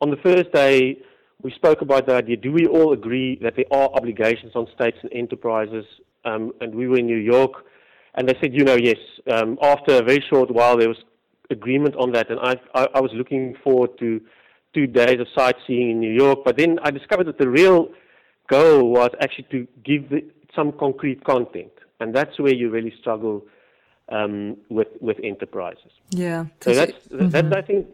on 0.00 0.10
the 0.10 0.16
first 0.16 0.50
day, 0.52 0.98
we 1.44 1.52
spoke 1.52 1.82
about 1.82 2.06
the 2.06 2.14
idea 2.14 2.36
do 2.36 2.50
we 2.50 2.66
all 2.66 2.92
agree 2.94 3.38
that 3.42 3.54
there 3.54 3.66
are 3.70 3.90
obligations 3.90 4.52
on 4.56 4.66
states 4.74 4.96
and 5.02 5.12
enterprises? 5.12 5.84
Um, 6.24 6.52
and 6.62 6.74
we 6.74 6.88
were 6.88 6.98
in 6.98 7.06
New 7.06 7.18
York, 7.18 7.66
and 8.14 8.26
they 8.26 8.34
said, 8.40 8.54
you 8.54 8.64
know, 8.64 8.76
yes. 8.76 8.96
Um, 9.30 9.58
after 9.62 9.98
a 9.98 10.02
very 10.02 10.24
short 10.30 10.50
while, 10.50 10.78
there 10.78 10.88
was 10.88 11.04
agreement 11.50 11.94
on 11.96 12.12
that, 12.12 12.30
and 12.30 12.40
I, 12.40 12.54
I, 12.74 12.88
I 12.94 13.00
was 13.00 13.10
looking 13.12 13.54
forward 13.62 13.98
to 13.98 14.22
two 14.72 14.86
days 14.86 15.20
of 15.20 15.26
sightseeing 15.36 15.90
in 15.90 16.00
New 16.00 16.12
York. 16.12 16.38
But 16.46 16.56
then 16.56 16.78
I 16.82 16.90
discovered 16.90 17.26
that 17.26 17.36
the 17.36 17.50
real 17.50 17.88
goal 18.48 18.90
was 18.90 19.10
actually 19.20 19.48
to 19.50 19.68
give 19.84 20.08
the, 20.08 20.24
some 20.56 20.72
concrete 20.72 21.22
content, 21.24 21.72
and 22.00 22.14
that's 22.14 22.38
where 22.38 22.54
you 22.54 22.70
really 22.70 22.94
struggle 22.98 23.44
um, 24.08 24.56
with 24.70 24.88
with 25.02 25.18
enterprises. 25.22 25.92
Yeah. 26.08 26.46
So 26.62 26.72
that's 26.72 26.92
it, 26.92 27.12
mm-hmm. 27.12 27.28
that's 27.28 27.52
I 27.54 27.60
think 27.60 27.86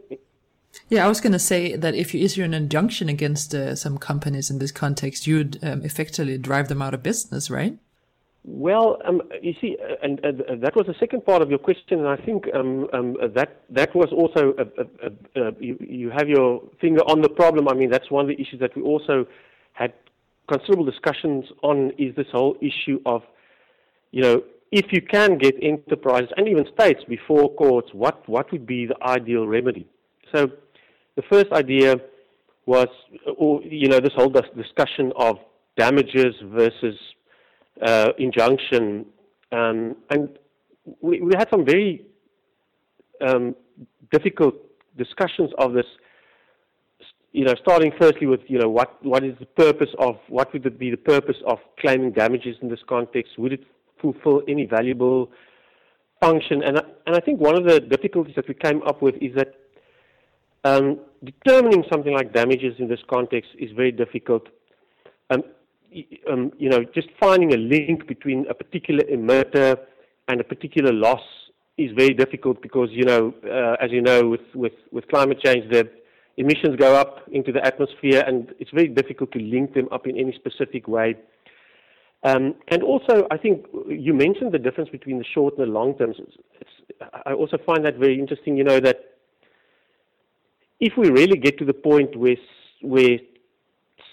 yeah, 0.89 1.05
I 1.05 1.09
was 1.09 1.21
going 1.21 1.33
to 1.33 1.39
say 1.39 1.77
that 1.77 1.95
if 1.95 2.15
you 2.15 2.25
issue 2.25 2.43
an 2.43 2.55
injunction 2.55 3.09
against 3.09 3.55
uh, 3.55 3.75
some 3.75 3.99
companies 3.99 4.51
in 4.51 4.59
this 4.59 4.73
context, 4.73 5.27
you'd 5.27 5.63
um, 5.63 5.83
effectively 5.85 6.39
drive 6.39 6.69
them 6.69 6.83
out 6.83 6.95
of 6.95 7.03
business, 7.03 7.51
right? 7.51 7.79
Well, 8.43 8.99
um, 9.05 9.21
you 9.43 9.55
see, 9.61 9.77
uh, 9.83 9.97
and 10.03 10.19
uh, 10.25 10.55
that 10.63 10.75
was 10.75 10.87
the 10.87 10.95
second 10.99 11.27
part 11.27 11.43
of 11.43 11.51
your 11.51 11.59
question, 11.59 11.99
and 12.01 12.09
I 12.09 12.17
think 12.17 12.45
um, 12.55 12.89
um, 12.93 13.17
that 13.35 13.61
that 13.69 13.95
was 13.95 14.09
also 14.13 14.55
a, 14.57 14.63
a, 14.63 15.49
a, 15.49 15.53
you, 15.61 15.77
you 15.81 16.11
have 16.11 16.27
your 16.27 16.63
finger 16.81 17.03
on 17.03 17.21
the 17.21 17.29
problem. 17.29 17.69
I 17.69 17.75
mean, 17.75 17.91
that's 17.91 18.11
one 18.11 18.25
of 18.25 18.29
the 18.29 18.41
issues 18.41 18.61
that 18.61 18.75
we 18.75 18.83
also 18.83 19.27
had 19.75 19.93
considerable 20.49 20.87
discussions 20.87 21.45
on. 21.63 21.93
Is 21.99 22.17
this 22.17 22.29
whole 22.33 22.57
issue 22.63 22.99
of, 23.05 23.23
you 24.11 24.23
know, 24.23 24.43
if 24.73 24.87
you 24.91 25.03
can 25.03 25.37
get 25.37 25.55
enterprises 25.63 26.31
and 26.37 26.49
even 26.49 26.65
states 26.73 27.05
before 27.07 27.55
courts, 27.55 27.91
what 27.93 28.27
what 28.27 28.51
would 28.53 28.67
be 28.67 28.87
the 28.87 28.97
ideal 29.03 29.47
remedy? 29.47 29.87
So, 30.35 30.51
the 31.17 31.23
first 31.31 31.53
idea 31.53 31.97
was, 32.67 32.89
or 33.37 33.63
you 33.63 33.89
know, 33.89 34.01
this 34.01 34.13
whole 34.15 34.31
discussion 34.31 35.13
of 35.17 35.39
damages 35.77 36.35
versus 36.45 36.97
uh, 37.85 38.11
injunction, 38.19 39.07
um, 39.53 39.97
and 40.11 40.29
we, 41.01 41.21
we, 41.21 41.33
had 41.37 41.49
some 41.51 41.65
very 41.65 42.05
um, 43.27 43.55
difficult 44.13 44.55
discussions 44.97 45.51
of 45.59 45.73
this. 45.73 45.87
You 47.33 47.45
know, 47.45 47.55
starting 47.63 47.93
firstly 48.01 48.27
with 48.27 48.41
you 48.49 48.59
know 48.59 48.69
what 48.69 49.05
what 49.05 49.25
is 49.25 49.35
the 49.39 49.47
purpose 49.47 49.91
of 49.99 50.17
what 50.29 50.53
would 50.53 50.79
be 50.79 50.91
the 50.91 50.97
purpose 50.97 51.37
of 51.47 51.59
claiming 51.79 52.13
damages 52.13 52.57
in 52.61 52.69
this 52.69 52.81
context? 52.89 53.39
Would 53.39 53.53
it 53.53 53.65
fulfill 54.01 54.43
any 54.49 54.67
valuable 54.67 55.31
function? 56.21 56.63
And 56.63 56.79
and 57.07 57.17
I 57.17 57.21
think 57.21 57.41
one 57.41 57.57
of 57.57 57.65
the 57.65 57.81
difficulties 57.81 58.35
that 58.35 58.49
we 58.49 58.55
came 58.55 58.83
up 58.83 59.01
with 59.01 59.15
is 59.21 59.35
that 59.37 59.55
um, 60.65 60.99
determining 61.25 61.85
something 61.91 62.13
like 62.13 62.33
damages 62.33 62.75
in 62.79 62.89
this 62.89 63.01
context 63.09 63.51
is 63.59 63.71
very 63.73 63.93
difficult. 63.93 64.49
Um, 65.31 65.43
um, 66.31 66.53
you 66.59 66.69
know, 66.69 66.85
just 66.95 67.09
finding 67.19 67.53
a 67.53 67.57
link 67.57 68.07
between 68.07 68.47
a 68.49 68.55
particular 68.55 69.03
emitter 69.05 69.77
and 70.29 70.41
a 70.41 70.45
particular 70.45 70.93
loss 70.93 71.23
is 71.79 71.91
very 71.97 72.15
difficult 72.15 72.63
because, 72.63 72.89
you 72.93 73.05
know, 73.05 73.35
uh, 73.45 73.83
as 73.83 73.91
you 73.91 74.03
know, 74.03 74.29
with, 74.29 74.41
with, 74.55 74.75
with 74.93 75.09
climate 75.09 75.41
change, 75.41 75.71
the 75.71 75.91
emissions 76.37 76.77
go 76.77 76.95
up 76.95 77.23
into 77.33 77.53
the 77.53 77.65
atmosphere 77.65 78.23
and 78.27 78.55
it's 78.59 78.71
very 78.71 78.89
difficult 78.89 79.33
to 79.33 79.39
link 79.39 79.75
them 79.75 79.89
up 79.91 80.07
in 80.07 80.17
any 80.17 80.33
specific 80.33 80.87
way. 80.87 81.17
Um, 82.23 82.55
and 82.69 82.83
also, 82.83 83.27
I 83.31 83.39
think 83.39 83.67
you 83.89 84.13
mentioned 84.13 84.53
the 84.53 84.59
difference 84.59 84.91
between 84.91 85.19
the 85.19 85.25
short 85.25 85.57
and 85.57 85.67
the 85.67 85.73
long 85.73 85.97
terms. 85.97 86.17
It's, 86.61 86.71
I 87.25 87.33
also 87.33 87.57
find 87.65 87.85
that 87.87 87.97
very 87.97 88.19
interesting, 88.19 88.57
you 88.59 88.65
know, 88.65 88.79
that 88.81 89.10
if 90.81 90.95
we 90.97 91.11
really 91.11 91.37
get 91.37 91.59
to 91.59 91.65
the 91.65 91.75
point 91.75 92.17
where, 92.17 92.37
where 92.81 93.19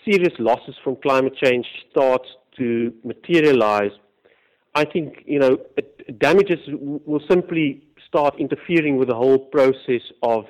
serious 0.06 0.34
losses 0.40 0.76
from 0.84 0.98
climate 0.98 1.36
change 1.42 1.66
start 1.90 2.22
to 2.58 2.94
materialize, 3.04 3.92
I 4.76 4.86
think 4.86 5.24
you 5.26 5.40
know 5.40 5.58
damages 6.20 6.60
will 6.70 7.22
simply 7.30 7.84
start 8.08 8.36
interfering 8.40 8.98
with 8.98 9.10
the 9.10 9.16
whole 9.16 9.40
process 9.40 10.02
of 10.22 10.46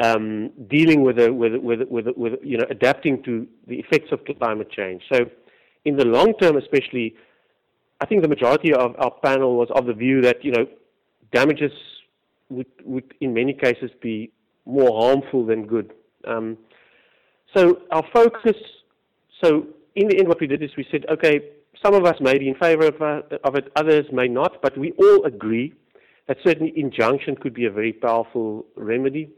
um, 0.00 0.50
dealing 0.68 1.02
with, 1.02 1.18
a, 1.20 1.32
with, 1.32 1.54
with, 1.56 1.80
with, 1.88 2.06
with, 2.16 2.32
you 2.42 2.58
know 2.58 2.64
adapting 2.70 3.22
to 3.24 3.46
the 3.66 3.76
effects 3.76 4.10
of 4.12 4.20
climate 4.38 4.70
change. 4.70 5.02
So, 5.12 5.26
in 5.84 5.96
the 5.96 6.04
long 6.04 6.34
term, 6.40 6.56
especially, 6.56 7.14
I 8.00 8.06
think 8.06 8.22
the 8.22 8.28
majority 8.28 8.72
of 8.72 8.96
our 8.98 9.12
panel 9.22 9.56
was 9.56 9.68
of 9.74 9.86
the 9.86 9.94
view 9.94 10.20
that 10.22 10.44
you 10.44 10.52
know 10.52 10.66
damages 11.32 11.72
would 12.48 12.66
would 12.84 13.14
in 13.20 13.34
many 13.34 13.52
cases 13.52 13.90
be 14.00 14.32
more 14.66 15.02
harmful 15.02 15.44
than 15.46 15.66
good. 15.66 15.92
Um, 16.26 16.56
so 17.56 17.80
our 17.90 18.04
focus, 18.12 18.56
so 19.42 19.66
in 19.94 20.08
the 20.08 20.18
end 20.18 20.28
what 20.28 20.40
we 20.40 20.46
did 20.46 20.62
is 20.62 20.70
we 20.76 20.86
said, 20.90 21.04
okay, 21.10 21.40
some 21.84 21.94
of 21.94 22.04
us 22.04 22.16
may 22.20 22.38
be 22.38 22.48
in 22.48 22.54
favor 22.54 22.86
of, 22.86 23.02
uh, 23.02 23.36
of 23.44 23.56
it, 23.56 23.70
others 23.76 24.06
may 24.12 24.28
not, 24.28 24.62
but 24.62 24.76
we 24.78 24.92
all 24.92 25.24
agree 25.24 25.74
that 26.26 26.38
certainly 26.44 26.72
injunction 26.76 27.36
could 27.36 27.54
be 27.54 27.66
a 27.66 27.70
very 27.70 27.92
powerful 27.92 28.64
remedy. 28.76 29.28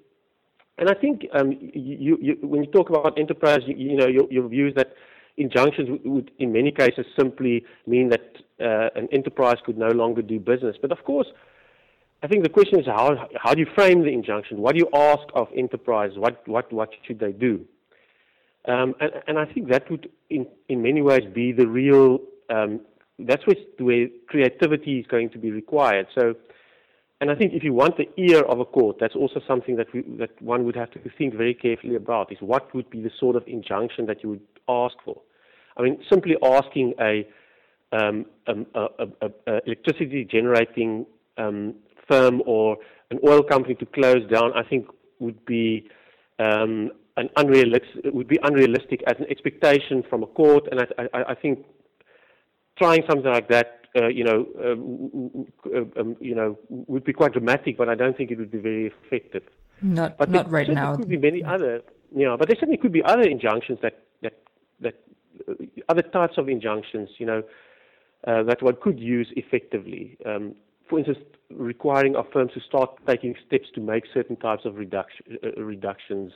And 0.79 0.89
I 0.91 0.95
think 0.95 1.27
um, 1.33 1.53
you, 1.61 2.19
you, 2.21 2.39
when 2.43 2.63
you 2.63 2.71
talk 2.71 2.91
about 2.91 3.19
enterprise, 3.19 3.61
you, 3.67 3.75
you 3.77 3.97
know, 3.97 4.07
your, 4.07 4.31
your 4.31 4.49
view 4.49 4.69
is 4.69 4.75
that 4.75 4.93
injunctions 5.37 5.91
would, 5.91 6.05
would, 6.05 6.31
in 6.39 6.53
many 6.53 6.71
cases, 6.71 7.07
simply 7.19 7.65
mean 7.87 8.11
that 8.11 8.37
uh, 8.61 8.91
an 8.95 9.09
enterprise 9.13 9.57
could 9.65 9.79
no 9.79 9.89
longer 9.89 10.23
do 10.23 10.39
business. 10.39 10.77
But 10.81 10.93
of 10.93 11.03
course, 11.05 11.27
I 12.27 12.29
think 12.29 12.43
the 12.43 12.49
question 12.49 12.81
is 12.81 12.87
how, 12.87 13.29
how 13.41 13.55
do 13.55 13.61
you 13.61 13.69
frame 13.77 14.03
the 14.03 14.09
injunction? 14.09 14.59
What 14.59 14.73
do 14.73 14.81
you 14.81 14.89
ask 14.93 15.23
of 15.35 15.47
enterprise? 15.57 16.11
What, 16.17 16.43
what, 16.49 16.73
what 16.73 16.91
should 17.07 17.21
they 17.21 17.31
do? 17.31 17.65
Um, 18.67 18.97
and, 18.99 19.13
and, 19.29 19.39
I 19.39 19.45
think 19.45 19.69
that 19.71 19.89
would, 19.93 20.11
in, 20.29 20.45
in 20.69 20.83
many 20.83 21.03
ways, 21.03 21.21
be 21.33 21.53
the 21.53 21.69
real, 21.69 22.19
um, 22.51 22.81
that's 23.21 23.45
where, 23.79 24.09
creativity 24.27 24.99
is 24.99 25.07
going 25.07 25.31
to 25.31 25.39
be 25.39 25.53
required. 25.53 26.09
So, 26.19 26.35
and 27.21 27.31
I 27.31 27.37
think 27.37 27.53
if 27.53 27.63
you 27.63 27.73
want 27.73 27.97
the 27.97 28.09
ear 28.21 28.41
of 28.41 28.59
a 28.59 28.65
court, 28.65 28.97
that's 28.99 29.15
also 29.15 29.41
something 29.47 29.77
that, 29.77 29.95
we, 29.95 30.03
that 30.19 30.43
one 30.43 30.65
would 30.65 30.75
have 30.75 30.91
to 30.95 31.01
think 31.17 31.33
very 31.33 31.55
carefully 31.55 31.95
about, 31.95 32.33
is 32.33 32.39
what 32.41 32.75
would 32.75 32.91
be 32.91 33.01
the 33.01 33.13
sort 33.21 33.37
of 33.37 33.45
injunction 33.47 34.07
that 34.07 34.25
you 34.25 34.31
would 34.31 34.47
ask 34.69 34.97
for. 35.05 35.23
I 35.77 35.83
mean, 35.83 36.03
simply 36.11 36.35
asking 36.43 36.95
a, 37.01 37.25
um, 37.93 38.27
um 38.49 38.67
a, 38.75 38.87
a, 38.99 39.31
a 39.47 39.61
electricity 39.65 40.27
generating 40.29 41.07
um, 41.39 41.77
firm 42.09 42.43
or 42.47 42.77
an 43.11 43.19
oil 43.27 43.43
company 43.43 43.75
to 43.77 43.87
close 43.87 44.29
down, 44.31 44.53
I 44.55 44.63
think 44.63 44.87
would 45.19 45.45
be 45.47 45.89
um, 46.39 46.91
an 47.17 47.31
unrealistic, 47.37 48.05
it 48.05 48.15
would 48.15 48.29
be 48.29 48.39
unrealistic 48.43 49.03
as 49.07 49.17
an 49.19 49.27
expectation 49.31 50.03
from 50.09 50.23
a 50.23 50.27
court, 50.27 50.69
and 50.71 50.81
I, 50.81 51.09
I, 51.15 51.25
I 51.31 51.35
think 51.35 51.65
trying 52.79 53.03
something 53.09 53.31
like 53.31 53.49
that, 53.49 53.81
uh, 53.97 54.09
you 54.09 54.25
know, 54.25 54.47
uh, 54.59 56.01
um, 56.01 56.17
you 56.21 56.35
know, 56.35 56.59
would 56.69 57.05
be 57.05 57.13
quite 57.13 57.33
dramatic, 57.33 57.79
but 57.79 57.89
I 57.89 57.95
don't 57.95 58.17
think 58.17 58.31
it 58.31 58.39
would 58.39 58.51
be 58.51 58.59
very 58.59 58.93
effective. 59.05 59.43
Not, 59.81 60.19
but 60.19 60.31
not 60.31 60.51
right 60.51 60.69
now. 60.69 60.91
There 60.91 60.99
could 60.99 61.09
be 61.09 61.17
many 61.17 61.43
other, 61.43 61.83
you 62.15 62.27
know, 62.27 62.37
but 62.37 62.49
there 62.49 62.57
certainly 62.57 62.79
could 62.79 62.93
be 62.93 63.03
other 63.03 63.23
injunctions 63.23 63.79
that 63.83 64.03
that 64.23 64.35
that 64.81 64.95
uh, 65.49 65.55
other 65.89 66.03
types 66.03 66.39
of 66.39 66.49
injunctions, 66.49 67.09
you 67.19 67.27
know, 67.27 67.43
uh, 68.27 68.43
that 68.43 68.63
one 68.63 68.77
could 68.83 68.99
use 68.99 69.29
effectively. 69.37 70.17
Um, 70.27 70.55
for 70.89 70.99
instance, 70.99 71.19
requiring 71.51 72.17
our 72.17 72.27
firms 72.33 72.53
to 72.55 72.61
start 72.61 72.91
taking 73.07 73.35
steps 73.47 73.69
to 73.75 73.81
make 73.81 74.05
certain 74.13 74.37
types 74.37 74.65
of 74.65 74.77
reduction, 74.77 75.39
uh, 75.43 75.63
reductions 75.63 76.33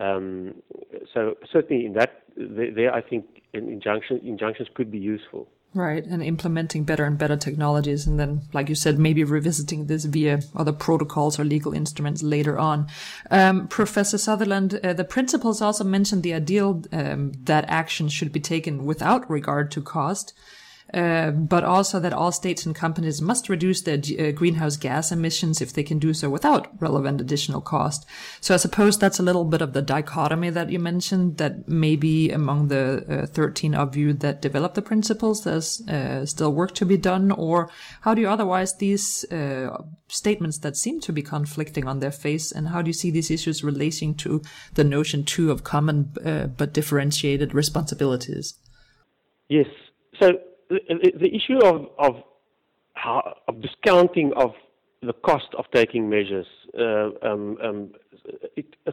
um, 0.00 0.54
so 1.12 1.36
certainly 1.52 1.86
in 1.86 1.92
that, 1.94 2.22
there 2.36 2.92
I 2.92 3.00
think 3.00 3.42
injunction, 3.52 4.20
injunctions 4.24 4.68
could 4.74 4.90
be 4.90 4.98
useful. 4.98 5.48
Right, 5.72 6.04
and 6.06 6.22
implementing 6.22 6.84
better 6.84 7.04
and 7.04 7.18
better 7.18 7.36
technologies, 7.36 8.06
and 8.06 8.18
then, 8.18 8.42
like 8.52 8.68
you 8.68 8.76
said, 8.76 8.96
maybe 8.96 9.24
revisiting 9.24 9.86
this 9.86 10.04
via 10.04 10.40
other 10.54 10.72
protocols 10.72 11.38
or 11.38 11.44
legal 11.44 11.72
instruments 11.72 12.22
later 12.22 12.56
on. 12.56 12.86
Um, 13.28 13.66
Professor 13.66 14.16
Sutherland, 14.16 14.78
uh, 14.84 14.92
the 14.92 15.02
principles 15.02 15.60
also 15.60 15.82
mentioned 15.82 16.22
the 16.22 16.34
ideal 16.34 16.84
um, 16.92 17.32
that 17.42 17.64
action 17.66 18.08
should 18.08 18.30
be 18.30 18.38
taken 18.38 18.84
without 18.84 19.28
regard 19.28 19.72
to 19.72 19.82
cost. 19.82 20.32
Uh, 20.92 21.30
but 21.30 21.64
also 21.64 21.98
that 21.98 22.12
all 22.12 22.30
states 22.30 22.66
and 22.66 22.74
companies 22.74 23.22
must 23.22 23.48
reduce 23.48 23.80
their 23.80 23.96
uh, 23.96 24.30
greenhouse 24.32 24.76
gas 24.76 25.10
emissions 25.10 25.62
if 25.62 25.72
they 25.72 25.82
can 25.82 25.98
do 25.98 26.12
so 26.12 26.28
without 26.28 26.68
relevant 26.80 27.20
additional 27.20 27.60
cost. 27.60 28.06
So 28.40 28.52
I 28.52 28.58
suppose 28.58 28.98
that's 28.98 29.18
a 29.18 29.22
little 29.22 29.44
bit 29.44 29.62
of 29.62 29.72
the 29.72 29.80
dichotomy 29.80 30.50
that 30.50 30.70
you 30.70 30.78
mentioned 30.78 31.38
that 31.38 31.66
maybe 31.66 32.30
among 32.30 32.68
the 32.68 33.24
uh, 33.24 33.26
13 33.26 33.74
of 33.74 33.96
you 33.96 34.12
that 34.12 34.42
develop 34.42 34.74
the 34.74 34.82
principles, 34.82 35.42
there's 35.42 35.80
uh, 35.88 36.26
still 36.26 36.52
work 36.52 36.74
to 36.74 36.86
be 36.86 36.98
done, 36.98 37.32
or 37.32 37.70
how 38.02 38.14
do 38.14 38.20
you 38.20 38.28
otherwise 38.28 38.76
these 38.76 39.24
uh, 39.32 39.76
statements 40.08 40.58
that 40.58 40.76
seem 40.76 41.00
to 41.00 41.12
be 41.12 41.22
conflicting 41.22 41.88
on 41.88 42.00
their 42.00 42.12
face, 42.12 42.52
and 42.52 42.68
how 42.68 42.82
do 42.82 42.88
you 42.90 42.94
see 42.94 43.10
these 43.10 43.30
issues 43.30 43.64
relating 43.64 44.14
to 44.16 44.42
the 44.74 44.84
notion 44.84 45.24
too 45.24 45.50
of 45.50 45.64
common 45.64 46.12
but 46.56 46.74
differentiated 46.74 47.54
responsibilities? 47.54 48.54
Yes. 49.48 49.66
So 50.20 50.38
the, 50.68 51.30
issue 51.34 51.58
of, 51.64 51.86
of, 51.98 52.22
of 53.48 53.60
discounting 53.60 54.32
of 54.36 54.52
the 55.02 55.12
cost 55.12 55.48
of 55.58 55.64
taking 55.72 56.08
measures 56.08 56.46
uh, 56.78 57.10
um, 57.22 57.58
um, 57.62 57.90
it, 58.56 58.66
uh, 58.86 58.92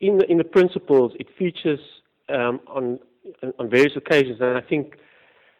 in, 0.00 0.18
the, 0.18 0.30
in 0.30 0.38
the 0.38 0.44
principles 0.44 1.12
it 1.18 1.26
features 1.38 1.80
um, 2.28 2.60
on 2.68 2.98
on 3.58 3.70
various 3.70 3.92
occasions, 3.96 4.38
and 4.40 4.56
I 4.56 4.60
think 4.60 4.96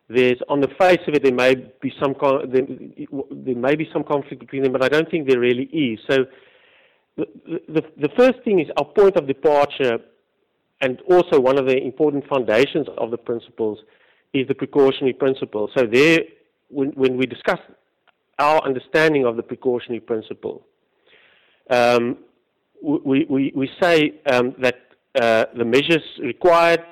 there's 0.09 0.39
on 0.49 0.61
the 0.61 0.69
face 0.79 1.01
of 1.07 1.15
it 1.15 1.23
there 1.23 1.35
may 1.35 1.55
be 1.55 1.93
some 2.01 2.15
there, 2.51 2.63
there 3.31 3.57
may 3.57 3.77
be 3.77 3.89
some 3.93 4.05
conflict 4.05 4.41
between 4.41 4.63
them, 4.63 4.73
but 4.73 4.83
I 4.83 4.89
don't 4.89 5.11
think 5.11 5.29
there 5.29 5.41
really 5.41 5.65
is. 5.65 5.99
So 6.09 6.25
the, 7.17 7.27
the, 7.69 7.83
the 7.97 8.09
first 8.17 8.43
thing 8.45 8.61
is 8.61 8.69
our 8.79 8.87
point 8.87 9.17
of 9.17 9.27
departure, 9.27 9.99
and 10.81 11.01
also 11.11 11.41
one 11.41 11.59
of 11.59 11.67
the 11.67 11.77
important 11.77 12.27
foundations 12.27 12.87
of 12.97 13.11
the 13.11 13.19
principles 13.19 13.79
is 14.33 14.47
the 14.49 14.55
precautionary 14.55 15.13
principle. 15.13 15.71
So 15.77 15.87
there, 15.87 16.21
when, 16.69 16.91
when 16.91 17.17
we 17.17 17.27
discuss 17.27 17.59
our 18.39 18.63
understanding 18.63 19.25
of 19.27 19.37
the 19.37 19.43
precautionary 19.43 20.01
principle, 20.01 20.65
um, 21.71 22.19
we, 22.83 23.27
we, 23.29 23.53
we 23.55 23.71
say 23.81 24.21
um, 24.31 24.55
that 24.61 24.77
uh, 25.21 25.47
the 25.57 25.65
measures 25.65 26.03
required 26.21 26.85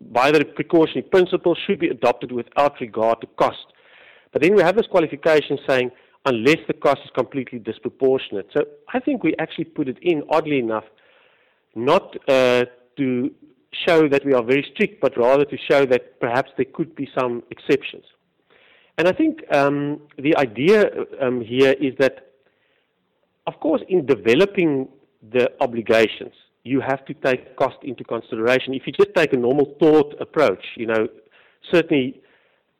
by 0.00 0.30
the 0.30 0.44
precautionary 0.44 1.02
principle 1.02 1.56
should 1.66 1.80
be 1.80 1.88
adopted 1.88 2.30
without 2.30 2.80
regard 2.80 3.20
to 3.20 3.26
cost. 3.38 3.66
But 4.32 4.42
then 4.42 4.54
we 4.54 4.62
have 4.62 4.76
this 4.76 4.86
qualification 4.86 5.58
saying 5.66 5.90
unless 6.26 6.58
the 6.66 6.74
cost 6.74 7.00
is 7.04 7.10
completely 7.14 7.58
disproportionate. 7.58 8.48
So 8.54 8.64
I 8.92 9.00
think 9.00 9.22
we 9.22 9.34
actually 9.38 9.64
put 9.64 9.88
it 9.88 9.98
in, 10.02 10.22
oddly 10.28 10.58
enough, 10.58 10.84
not 11.74 12.16
uh, 12.28 12.64
to 12.96 13.30
show 13.86 14.08
that 14.08 14.24
we 14.24 14.32
are 14.32 14.42
very 14.42 14.66
strict, 14.72 15.00
but 15.00 15.16
rather 15.16 15.44
to 15.44 15.56
show 15.70 15.84
that 15.86 16.20
perhaps 16.20 16.50
there 16.56 16.66
could 16.72 16.94
be 16.94 17.08
some 17.18 17.42
exceptions. 17.50 18.04
And 18.98 19.08
I 19.08 19.12
think 19.12 19.40
um, 19.54 20.00
the 20.18 20.36
idea 20.36 20.90
um, 21.20 21.40
here 21.40 21.72
is 21.72 21.94
that, 21.98 22.32
of 23.46 23.60
course, 23.60 23.82
in 23.88 24.06
developing 24.06 24.88
the 25.30 25.50
obligations, 25.60 26.32
you 26.64 26.80
have 26.80 27.04
to 27.04 27.14
take 27.14 27.56
cost 27.56 27.76
into 27.82 28.04
consideration. 28.04 28.74
If 28.74 28.86
you 28.86 28.92
just 28.92 29.14
take 29.14 29.32
a 29.32 29.36
normal 29.36 29.66
tort 29.80 30.14
approach, 30.20 30.64
you 30.76 30.86
know, 30.86 31.08
certainly 31.70 32.20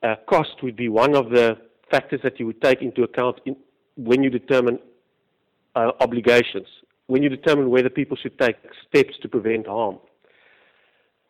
uh, 0.02 0.16
cost 0.28 0.62
would 0.62 0.76
be 0.76 0.88
one 0.88 1.14
of 1.14 1.30
the 1.30 1.58
factors 1.90 2.20
that 2.22 2.40
you 2.40 2.46
would 2.46 2.60
take 2.62 2.82
into 2.82 3.02
account 3.02 3.40
in, 3.44 3.56
when 3.96 4.22
you 4.22 4.30
determine 4.30 4.78
uh, 5.74 5.92
obligations, 6.00 6.66
when 7.06 7.22
you 7.22 7.28
determine 7.28 7.70
whether 7.70 7.88
people 7.88 8.16
should 8.16 8.38
take 8.38 8.56
steps 8.88 9.14
to 9.22 9.28
prevent 9.28 9.66
harm. 9.66 9.98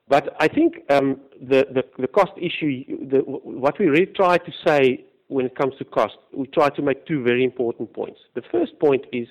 But 0.09 0.37
I 0.39 0.49
think 0.49 0.83
um, 0.91 1.21
the, 1.41 1.67
the, 1.73 1.85
the, 1.99 2.07
cost 2.07 2.33
issue, 2.37 3.09
the, 3.09 3.19
what 3.19 3.79
we 3.79 3.87
really 3.87 4.07
try 4.07 4.39
to 4.39 4.53
say 4.65 5.05
when 5.29 5.47
it 5.47 5.57
comes 5.57 5.75
to 5.79 5.85
cost, 5.85 6.17
we 6.33 6.47
try 6.47 6.69
to 6.71 6.83
make 6.83 7.07
two 7.07 7.23
very 7.25 7.43
important 7.43 7.93
points. 7.93 8.21
The 8.35 8.43
first 8.53 8.79
point 8.79 9.05
is 9.13 9.27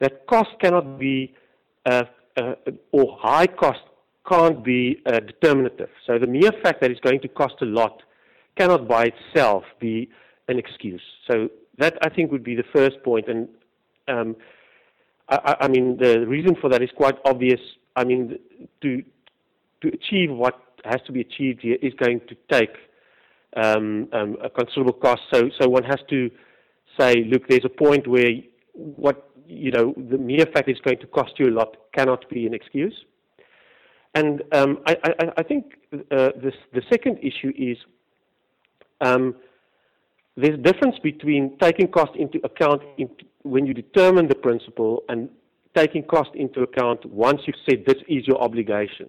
that 0.00 0.26
cost 0.26 0.50
cannot 0.60 0.98
be, 0.98 1.34
uh, 1.86 2.02
uh, 2.36 2.54
or 2.90 3.16
high 3.20 3.46
cost 3.46 3.80
can't 4.28 4.64
be 4.64 5.00
uh, 5.06 5.20
determinative. 5.20 5.90
So 6.06 6.18
the 6.18 6.26
mere 6.26 6.50
fact 6.62 6.80
that 6.80 6.90
it's 6.90 7.00
going 7.00 7.20
to 7.20 7.28
cost 7.28 7.54
a 7.62 7.66
lot 7.66 8.02
cannot 8.56 8.88
by 8.88 9.12
itself 9.12 9.62
be 9.78 10.10
an 10.48 10.58
excuse. 10.58 11.02
So 11.30 11.48
that 11.78 11.96
I 12.02 12.08
think 12.08 12.32
would 12.32 12.44
be 12.44 12.56
the 12.56 12.64
first 12.74 13.02
point. 13.04 13.28
And 13.28 13.48
um, 14.08 14.36
I, 15.28 15.56
I, 15.60 15.68
mean, 15.68 15.96
the 15.96 16.26
reason 16.26 16.56
for 16.60 16.68
that 16.70 16.82
is 16.82 16.90
quite 16.96 17.16
obvious. 17.24 17.60
I 17.96 18.04
mean, 18.04 18.38
to 18.82 19.02
to 19.82 19.88
achieve 19.88 20.30
what 20.30 20.60
has 20.84 21.00
to 21.06 21.12
be 21.12 21.20
achieved 21.20 21.60
here 21.62 21.76
is 21.82 21.92
going 21.94 22.20
to 22.28 22.36
take 22.50 22.74
um, 23.56 24.08
um, 24.12 24.36
a 24.42 24.48
considerable 24.48 24.92
cost. 24.92 25.22
So, 25.32 25.50
so 25.60 25.68
one 25.68 25.84
has 25.84 25.98
to 26.10 26.30
say, 26.98 27.24
look, 27.24 27.48
there's 27.48 27.64
a 27.64 27.68
point 27.68 28.06
where 28.06 28.30
what 28.74 29.30
you 29.46 29.70
know 29.72 29.94
the 29.96 30.16
mere 30.16 30.46
fact 30.46 30.68
it's 30.68 30.80
going 30.80 30.98
to 30.98 31.06
cost 31.08 31.32
you 31.38 31.48
a 31.48 31.54
lot 31.54 31.76
cannot 31.92 32.28
be 32.30 32.46
an 32.46 32.54
excuse. 32.54 32.94
And 34.14 34.42
um, 34.52 34.78
I, 34.86 34.96
I, 35.04 35.24
I, 35.38 35.42
think 35.44 35.74
uh, 35.92 36.30
this, 36.42 36.54
the 36.72 36.82
second 36.90 37.18
issue 37.18 37.52
is 37.56 37.76
um, 39.00 39.36
there's 40.36 40.54
a 40.54 40.62
difference 40.62 40.96
between 41.00 41.56
taking 41.58 41.86
cost 41.86 42.12
into 42.16 42.40
account 42.42 42.82
when 43.42 43.66
you 43.66 43.74
determine 43.74 44.26
the 44.26 44.34
principle 44.34 45.04
and 45.08 45.28
taking 45.76 46.02
cost 46.02 46.30
into 46.34 46.62
account 46.62 47.04
once 47.06 47.40
you've 47.46 47.56
said 47.68 47.84
this 47.86 48.02
is 48.08 48.26
your 48.26 48.40
obligation. 48.42 49.08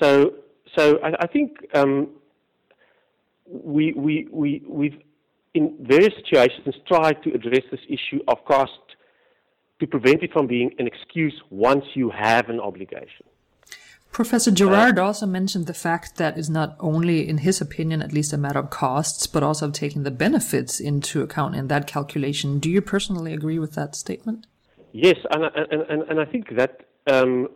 So, 0.00 0.34
so 0.76 0.98
I, 1.02 1.12
I 1.20 1.26
think 1.26 1.58
um, 1.74 2.08
we, 3.46 3.92
we, 3.92 4.28
we, 4.30 4.62
we've, 4.68 4.98
in 5.54 5.76
various 5.80 6.14
situations, 6.16 6.74
tried 6.86 7.22
to 7.22 7.32
address 7.32 7.62
this 7.70 7.80
issue 7.88 8.20
of 8.28 8.44
cost 8.44 8.72
to 9.80 9.86
prevent 9.86 10.22
it 10.22 10.32
from 10.32 10.46
being 10.46 10.70
an 10.78 10.86
excuse 10.86 11.34
once 11.50 11.84
you 11.94 12.10
have 12.10 12.48
an 12.48 12.60
obligation. 12.60 13.26
Professor 14.12 14.50
Gerrard 14.50 14.98
uh, 14.98 15.04
also 15.04 15.26
mentioned 15.26 15.66
the 15.66 15.74
fact 15.74 16.16
that 16.16 16.38
it's 16.38 16.48
not 16.48 16.74
only, 16.80 17.28
in 17.28 17.38
his 17.38 17.60
opinion, 17.60 18.00
at 18.00 18.14
least 18.14 18.32
a 18.32 18.38
matter 18.38 18.58
of 18.58 18.70
costs, 18.70 19.26
but 19.26 19.42
also 19.42 19.66
of 19.66 19.72
taking 19.74 20.04
the 20.04 20.10
benefits 20.10 20.80
into 20.80 21.20
account 21.20 21.54
in 21.54 21.68
that 21.68 21.86
calculation. 21.86 22.58
Do 22.58 22.70
you 22.70 22.80
personally 22.80 23.34
agree 23.34 23.58
with 23.58 23.74
that 23.74 23.94
statement? 23.94 24.46
Yes, 24.92 25.16
and, 25.30 25.44
and, 25.54 25.82
and, 25.90 26.02
and 26.02 26.20
I 26.20 26.24
think 26.24 26.56
that 26.56 26.86
um, 27.06 27.48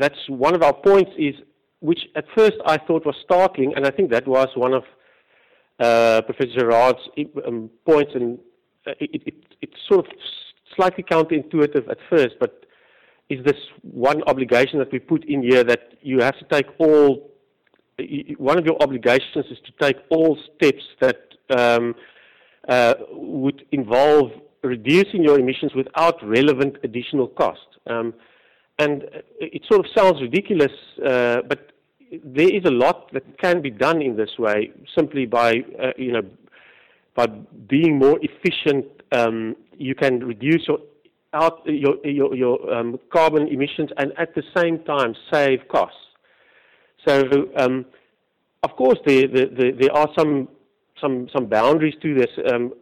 that's 0.00 0.28
one 0.28 0.54
of 0.54 0.62
our 0.62 0.72
points 0.72 1.10
is, 1.18 1.34
which 1.80 2.00
at 2.16 2.24
first 2.36 2.56
I 2.66 2.78
thought 2.78 3.04
was 3.04 3.16
startling, 3.24 3.74
and 3.74 3.86
I 3.86 3.90
think 3.90 4.10
that 4.10 4.26
was 4.26 4.48
one 4.54 4.74
of 4.74 4.84
uh, 5.80 6.22
Professor 6.22 6.60
Gerrard's 6.60 7.00
um, 7.46 7.70
points, 7.86 8.12
and 8.14 8.38
it, 8.86 9.22
it, 9.26 9.34
it's 9.60 9.76
sort 9.88 10.06
of 10.06 10.12
slightly 10.76 11.04
counterintuitive 11.04 11.90
at 11.90 11.98
first, 12.08 12.36
but 12.40 12.64
is 13.28 13.44
this 13.44 13.56
one 13.82 14.22
obligation 14.24 14.78
that 14.78 14.92
we 14.92 14.98
put 14.98 15.24
in 15.24 15.42
here 15.42 15.64
that 15.64 15.94
you 16.02 16.20
have 16.20 16.38
to 16.38 16.44
take 16.50 16.66
all, 16.78 17.30
one 18.38 18.58
of 18.58 18.66
your 18.66 18.80
obligations 18.82 19.46
is 19.50 19.58
to 19.64 19.72
take 19.80 19.96
all 20.10 20.38
steps 20.54 20.82
that 21.00 21.20
um, 21.56 21.94
uh, 22.68 22.94
would 23.10 23.64
involve 23.72 24.30
reducing 24.62 25.22
your 25.24 25.38
emissions 25.38 25.74
without 25.74 26.16
relevant 26.22 26.76
additional 26.84 27.26
cost. 27.26 27.66
Um, 27.86 28.14
and 28.82 28.96
it 29.40 29.62
sort 29.70 29.80
of 29.80 29.86
sounds 29.96 30.20
ridiculous, 30.20 30.72
uh, 31.04 31.38
but 31.48 31.60
there 32.36 32.52
is 32.58 32.64
a 32.64 32.70
lot 32.70 33.12
that 33.12 33.24
can 33.38 33.62
be 33.62 33.70
done 33.70 34.02
in 34.02 34.16
this 34.16 34.38
way 34.38 34.70
simply 34.96 35.24
by, 35.26 35.50
uh, 35.82 35.92
you 35.96 36.12
know, 36.12 36.24
by 37.14 37.26
being 37.74 37.98
more 37.98 38.18
efficient. 38.22 38.86
Um, 39.12 39.56
you 39.78 39.94
can 39.94 40.14
reduce 40.32 40.62
your 40.68 40.78
out 41.34 41.56
your 41.66 41.94
your, 42.04 42.34
your 42.34 42.74
um, 42.74 42.98
carbon 43.12 43.48
emissions 43.48 43.90
and 43.96 44.12
at 44.18 44.34
the 44.34 44.42
same 44.56 44.76
time 44.84 45.14
save 45.32 45.60
costs. 45.68 45.96
So, 47.06 47.14
um, 47.56 47.86
of 48.62 48.70
course, 48.76 48.98
there, 49.06 49.26
there, 49.26 49.72
there 49.80 49.92
are 49.92 50.08
some 50.16 50.48
some 51.02 51.28
some 51.34 51.46
boundaries 51.46 51.94
to 52.00 52.14
this. 52.14 52.30
Um, 52.50 52.72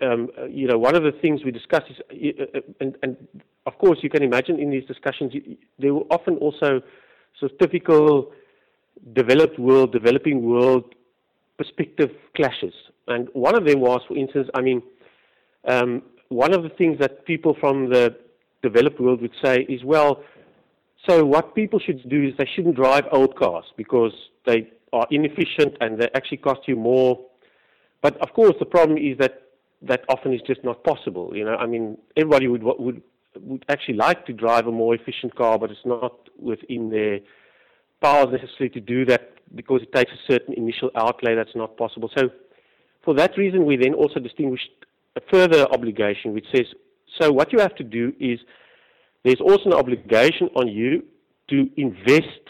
um, 0.00 0.30
you 0.48 0.66
know, 0.66 0.78
one 0.78 0.94
of 0.94 1.02
the 1.02 1.12
things 1.12 1.44
we 1.44 1.50
discuss 1.50 1.82
is, 1.90 1.96
uh, 2.38 2.58
uh, 2.58 2.60
and, 2.80 2.96
and, 3.02 3.16
of 3.66 3.76
course, 3.78 3.98
you 4.02 4.08
can 4.08 4.22
imagine 4.22 4.58
in 4.58 4.70
these 4.70 4.86
discussions, 4.86 5.32
there 5.78 5.92
were 5.92 6.06
often 6.10 6.36
also 6.36 6.80
sort 7.38 7.52
of 7.52 7.58
typical 7.58 8.32
developed 9.14 9.58
world, 9.58 9.92
developing 9.92 10.42
world 10.42 10.94
perspective 11.58 12.10
clashes. 12.36 12.74
And 13.08 13.28
one 13.32 13.54
of 13.56 13.66
them 13.66 13.80
was, 13.80 14.00
for 14.08 14.16
instance, 14.16 14.48
I 14.54 14.60
mean, 14.60 14.82
um, 15.66 16.02
one 16.28 16.52
of 16.54 16.62
the 16.62 16.68
things 16.68 16.98
that 17.00 17.24
people 17.24 17.56
from 17.60 17.90
the 17.90 18.16
developed 18.62 19.00
world 19.00 19.20
would 19.22 19.34
say 19.42 19.66
is, 19.68 19.84
well, 19.84 20.22
so 21.08 21.24
what 21.24 21.54
people 21.54 21.78
should 21.78 22.08
do 22.08 22.22
is 22.28 22.34
they 22.38 22.48
shouldn't 22.54 22.76
drive 22.76 23.04
old 23.12 23.36
cars 23.36 23.64
because 23.76 24.12
they 24.46 24.70
are 24.92 25.06
inefficient 25.10 25.76
and 25.80 26.00
they 26.00 26.08
actually 26.14 26.38
cost 26.38 26.60
you 26.66 26.76
more 26.76 27.20
but 28.04 28.18
of 28.20 28.34
course, 28.34 28.54
the 28.58 28.66
problem 28.66 28.98
is 28.98 29.16
that 29.16 29.34
that 29.80 30.04
often 30.10 30.34
is 30.34 30.42
just 30.46 30.62
not 30.62 30.84
possible. 30.84 31.34
You 31.34 31.46
know, 31.46 31.56
I 31.56 31.64
mean, 31.64 31.96
everybody 32.18 32.48
would 32.48 32.62
would 32.62 33.02
would 33.40 33.64
actually 33.70 33.94
like 33.94 34.26
to 34.26 34.34
drive 34.34 34.66
a 34.66 34.70
more 34.70 34.94
efficient 34.94 35.34
car, 35.34 35.58
but 35.58 35.70
it's 35.70 35.86
not 35.86 36.14
within 36.38 36.90
their 36.90 37.20
powers 38.02 38.28
necessarily 38.30 38.68
to 38.74 38.80
do 38.80 39.06
that 39.06 39.32
because 39.54 39.80
it 39.80 39.90
takes 39.94 40.12
a 40.12 40.32
certain 40.32 40.52
initial 40.52 40.90
outlay 40.94 41.34
that's 41.34 41.56
not 41.56 41.78
possible. 41.78 42.10
So, 42.14 42.28
for 43.02 43.14
that 43.14 43.38
reason, 43.38 43.64
we 43.64 43.78
then 43.78 43.94
also 43.94 44.20
distinguished 44.20 44.68
a 45.16 45.22
further 45.32 45.62
obligation, 45.72 46.34
which 46.34 46.46
says, 46.54 46.66
so 47.18 47.32
what 47.32 47.54
you 47.54 47.58
have 47.58 47.74
to 47.76 47.84
do 47.84 48.12
is 48.20 48.38
there's 49.24 49.40
also 49.40 49.70
an 49.70 49.72
obligation 49.84 50.50
on 50.56 50.68
you 50.68 51.04
to 51.48 51.70
invest 51.78 52.44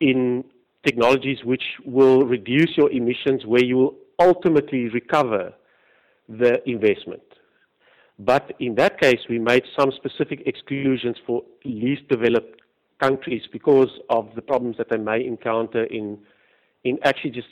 in 0.00 0.44
technologies 0.84 1.38
which 1.42 1.64
will 1.86 2.26
reduce 2.26 2.76
your 2.76 2.90
emissions, 2.90 3.46
where 3.46 3.64
you 3.64 3.76
will 3.76 3.94
ultimately 4.18 4.88
recover 4.88 5.52
the 6.28 6.68
investment. 6.68 7.22
But 8.18 8.52
in 8.60 8.76
that 8.76 9.00
case, 9.00 9.20
we 9.28 9.38
made 9.38 9.64
some 9.78 9.90
specific 9.92 10.42
exclusions 10.46 11.16
for 11.26 11.42
least 11.64 12.08
developed 12.08 12.60
countries 13.00 13.42
because 13.50 13.90
of 14.08 14.28
the 14.36 14.42
problems 14.42 14.76
that 14.78 14.88
they 14.88 14.96
may 14.96 15.24
encounter 15.24 15.84
in 15.84 16.18
in 16.84 16.98
actually 17.02 17.30
just 17.30 17.48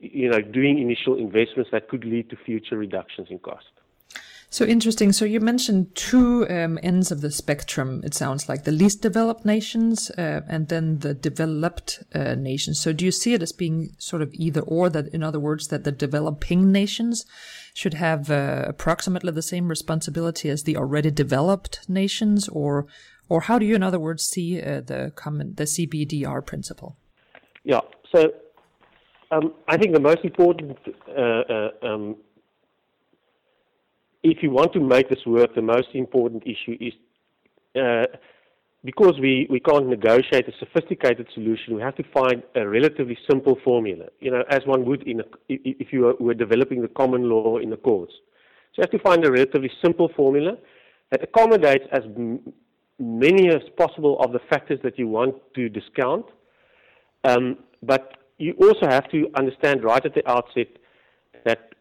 you 0.00 0.28
know 0.28 0.40
doing 0.40 0.78
initial 0.78 1.16
investments 1.16 1.70
that 1.72 1.88
could 1.88 2.04
lead 2.04 2.28
to 2.28 2.36
future 2.36 2.76
reductions 2.76 3.28
in 3.30 3.38
cost. 3.38 3.71
So 4.52 4.66
interesting. 4.66 5.12
So 5.12 5.24
you 5.24 5.40
mentioned 5.40 5.94
two 5.94 6.46
um, 6.50 6.78
ends 6.82 7.10
of 7.10 7.22
the 7.22 7.30
spectrum. 7.30 8.02
It 8.04 8.12
sounds 8.12 8.50
like 8.50 8.64
the 8.64 8.70
least 8.70 9.00
developed 9.00 9.46
nations 9.46 10.10
uh, 10.10 10.42
and 10.46 10.68
then 10.68 10.98
the 10.98 11.14
developed 11.14 12.02
uh, 12.14 12.34
nations. 12.34 12.78
So 12.78 12.92
do 12.92 13.06
you 13.06 13.12
see 13.12 13.32
it 13.32 13.40
as 13.40 13.52
being 13.52 13.94
sort 13.96 14.20
of 14.20 14.28
either 14.34 14.60
or? 14.60 14.90
That, 14.90 15.08
in 15.08 15.22
other 15.22 15.40
words, 15.40 15.68
that 15.68 15.84
the 15.84 15.90
developing 15.90 16.70
nations 16.70 17.24
should 17.72 17.94
have 17.94 18.30
uh, 18.30 18.64
approximately 18.66 19.32
the 19.32 19.40
same 19.40 19.68
responsibility 19.68 20.50
as 20.50 20.64
the 20.64 20.76
already 20.76 21.10
developed 21.10 21.88
nations, 21.88 22.46
or 22.50 22.86
or 23.30 23.40
how 23.40 23.58
do 23.58 23.64
you, 23.64 23.74
in 23.74 23.82
other 23.82 23.98
words, 23.98 24.22
see 24.22 24.60
uh, 24.60 24.82
the 24.82 25.12
common 25.16 25.54
the 25.54 25.64
CBDR 25.64 26.44
principle? 26.44 26.98
Yeah. 27.64 27.80
So 28.14 28.30
um, 29.30 29.54
I 29.66 29.78
think 29.78 29.94
the 29.94 30.00
most 30.00 30.22
important 30.24 30.76
uh, 31.08 31.20
uh, 31.22 31.70
um, 31.82 32.16
if 34.22 34.42
you 34.42 34.50
want 34.50 34.72
to 34.72 34.80
make 34.80 35.08
this 35.08 35.24
work, 35.26 35.54
the 35.54 35.62
most 35.62 35.88
important 35.94 36.44
issue 36.46 36.76
is 36.80 36.92
uh, 37.80 38.06
because 38.84 39.14
we, 39.20 39.46
we 39.48 39.60
can't 39.60 39.86
negotiate 39.86 40.48
a 40.48 40.52
sophisticated 40.58 41.28
solution, 41.34 41.76
we 41.76 41.82
have 41.82 41.94
to 41.94 42.04
find 42.12 42.42
a 42.56 42.66
relatively 42.66 43.16
simple 43.30 43.56
formula, 43.64 44.06
you 44.20 44.30
know, 44.30 44.42
as 44.50 44.60
one 44.66 44.84
would 44.84 45.02
in 45.04 45.20
a, 45.20 45.24
if 45.48 45.92
you 45.92 46.16
were, 46.18 46.34
developing 46.34 46.82
the 46.82 46.88
common 46.88 47.28
law 47.28 47.58
in 47.58 47.70
the 47.70 47.76
courts. 47.76 48.12
So 48.74 48.78
you 48.78 48.82
have 48.82 48.90
to 48.90 48.98
find 48.98 49.24
a 49.24 49.30
relatively 49.30 49.70
simple 49.84 50.10
formula 50.16 50.56
that 51.10 51.22
accommodates 51.22 51.84
as 51.92 52.02
many 52.98 53.48
as 53.50 53.62
possible 53.76 54.18
of 54.20 54.32
the 54.32 54.40
factors 54.50 54.80
that 54.82 54.98
you 54.98 55.06
want 55.06 55.36
to 55.54 55.68
discount. 55.68 56.26
Um, 57.24 57.58
but 57.82 58.16
you 58.38 58.54
also 58.60 58.88
have 58.88 59.08
to 59.10 59.28
understand 59.36 59.84
right 59.84 60.04
at 60.04 60.14
the 60.14 60.28
outset 60.28 60.68
that 61.44 61.71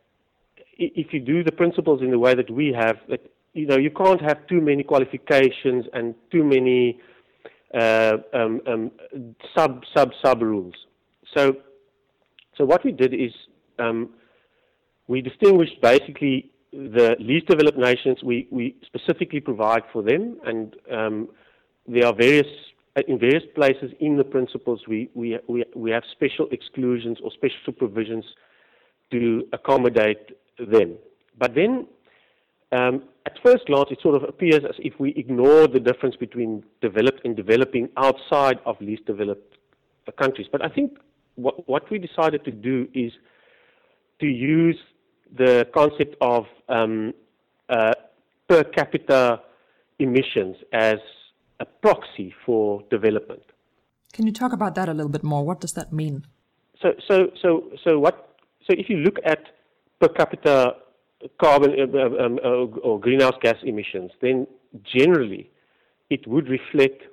if 0.96 1.14
you 1.14 1.20
do 1.20 1.44
the 1.44 1.52
principles 1.52 2.02
in 2.02 2.12
the 2.12 2.20
way 2.20 2.34
that 2.36 2.50
we 2.50 2.74
have, 2.74 2.98
that 3.10 3.22
you 3.54 3.66
know 3.66 3.78
you 3.78 3.92
can't 3.92 4.22
have 4.22 4.46
too 4.48 4.62
many 4.62 4.84
qualifications 4.84 5.86
and 5.94 6.16
too 6.32 6.44
many 6.44 7.00
uh, 7.74 8.18
um, 8.34 8.62
um, 8.68 8.92
sub 9.56 9.84
sub 9.96 10.12
sub 10.24 10.42
rules. 10.42 10.74
So, 11.36 11.58
so 12.58 12.66
what 12.66 12.84
we 12.84 12.92
did 12.92 13.14
is 13.14 13.32
um, 13.80 14.10
we 15.08 15.22
distinguished 15.22 15.82
basically 15.82 16.52
the 16.72 17.16
least 17.20 17.48
developed 17.48 17.78
nations. 17.78 18.24
We 18.24 18.48
we 18.52 18.76
specifically 18.86 19.40
provide 19.40 19.84
for 19.94 20.02
them, 20.02 20.40
and 20.46 20.76
um, 20.92 21.30
there 21.88 22.06
are 22.08 22.16
various 22.16 22.48
in 23.08 23.20
various 23.20 23.44
places 23.56 23.92
in 24.00 24.18
the 24.18 24.24
principles 24.24 24.82
we 24.88 25.10
we 25.14 25.38
we 25.48 25.64
we 25.76 25.92
have 25.92 26.04
special 26.12 26.48
exclusions 26.52 27.20
or 27.24 27.32
special 27.32 27.74
provisions 27.74 28.26
to 29.12 29.48
accommodate 29.54 30.32
them. 30.66 30.96
But 31.38 31.56
then, 31.56 31.88
um, 32.72 33.04
at 33.26 33.34
first 33.44 33.66
glance, 33.66 33.90
it 33.92 34.00
sort 34.02 34.16
of 34.16 34.24
appears 34.28 34.64
as 34.68 34.76
if 34.80 34.94
we 35.00 35.14
ignore 35.16 35.68
the 35.68 35.80
difference 35.80 36.16
between 36.16 36.64
developed 36.82 37.22
and 37.26 37.36
developing 37.36 37.90
outside 37.98 38.60
of 38.66 38.80
least 38.82 39.06
developed 39.06 39.58
countries. 40.12 40.48
But 40.52 40.64
I 40.64 40.70
think 40.70 40.98
what, 41.36 41.68
what 41.68 41.90
we 41.90 41.98
decided 41.98 42.44
to 42.46 42.52
do 42.52 42.88
is 42.94 43.12
to 44.20 44.28
use 44.28 44.78
the 45.38 45.68
concept 45.74 46.16
of 46.22 46.46
um, 46.70 47.14
uh, 47.70 47.94
per 48.48 48.64
capita 48.64 49.42
emissions 50.00 50.58
as 50.74 50.98
a 51.60 51.66
proxy 51.66 52.34
for 52.46 52.84
development. 52.90 53.44
Can 54.14 54.26
you 54.28 54.34
talk 54.34 54.52
about 54.52 54.76
that 54.76 54.90
a 54.90 54.94
little 54.94 55.12
bit 55.12 55.24
more? 55.24 55.46
What 55.46 55.62
does 55.62 55.72
that 55.74 55.94
mean? 55.94 56.26
So, 56.82 56.94
so, 57.08 57.32
so, 57.42 57.70
so 57.84 58.00
what? 58.00 58.36
So, 58.68 58.76
if 58.78 58.90
you 58.90 58.98
look 58.98 59.18
at 59.24 59.46
per 60.02 60.10
capita 60.10 60.76
carbon 61.40 61.72
uh, 61.72 61.98
uh, 61.98 62.26
um, 62.26 62.40
uh, 62.44 62.88
or 62.88 63.00
greenhouse 63.00 63.36
gas 63.42 63.58
emissions, 63.64 64.12
then 64.22 64.48
generally 64.84 65.50
it 66.10 66.28
would 66.28 66.48
reflect 66.50 67.04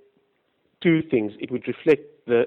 two 0.80 1.02
things. 1.10 1.32
It 1.38 1.50
would 1.50 1.66
reflect 1.68 2.02
the 2.26 2.44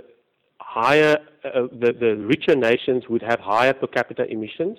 higher, 0.60 1.18
uh, 1.46 1.68
the, 1.72 1.94
the 1.94 2.16
richer 2.18 2.56
nations 2.56 3.04
would 3.10 3.22
have 3.22 3.40
higher 3.40 3.74
per 3.74 3.88
capita 3.88 4.26
emissions, 4.26 4.78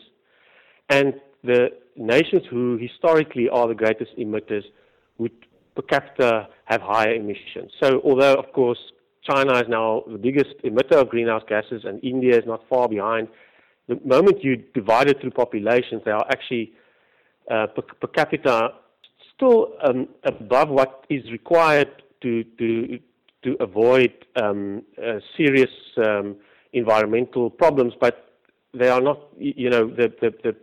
and 0.88 1.14
the 1.44 1.70
nations 1.96 2.42
who 2.50 2.76
historically 2.76 3.48
are 3.48 3.68
the 3.68 3.74
greatest 3.74 4.16
emitters 4.18 4.64
would 5.18 5.32
per 5.76 5.82
capita 5.82 6.48
have 6.64 6.80
higher 6.80 7.14
emissions. 7.14 7.70
So, 7.82 8.00
although 8.04 8.34
of 8.34 8.52
course 8.52 8.78
China 9.22 9.54
is 9.58 9.68
now 9.68 10.02
the 10.10 10.18
biggest 10.18 10.54
emitter 10.64 10.96
of 10.96 11.08
greenhouse 11.08 11.44
gases, 11.48 11.84
and 11.84 12.02
India 12.02 12.36
is 12.36 12.46
not 12.46 12.60
far 12.68 12.88
behind 12.88 13.28
the 13.88 14.00
moment 14.04 14.42
you 14.44 14.56
divide 14.74 15.08
it 15.08 15.20
through 15.20 15.32
populations, 15.32 16.02
they 16.04 16.10
are 16.10 16.26
actually 16.30 16.72
uh, 17.50 17.66
per, 17.66 17.82
per, 17.82 18.06
capita 18.08 18.74
still 19.34 19.72
um, 19.82 20.08
above 20.24 20.68
what 20.68 21.04
is 21.08 21.30
required 21.30 21.90
to 22.20 22.44
to 22.58 22.98
to 23.42 23.56
avoid 23.60 24.12
um, 24.36 24.82
uh, 25.04 25.18
serious 25.36 25.70
um, 25.96 26.36
environmental 26.72 27.50
problems, 27.50 27.94
but 28.00 28.32
they 28.72 28.88
are 28.88 29.00
not. 29.00 29.20
You 29.38 29.70
know, 29.70 29.88
the 29.88 30.12
the 30.20 30.30
the, 30.44 30.56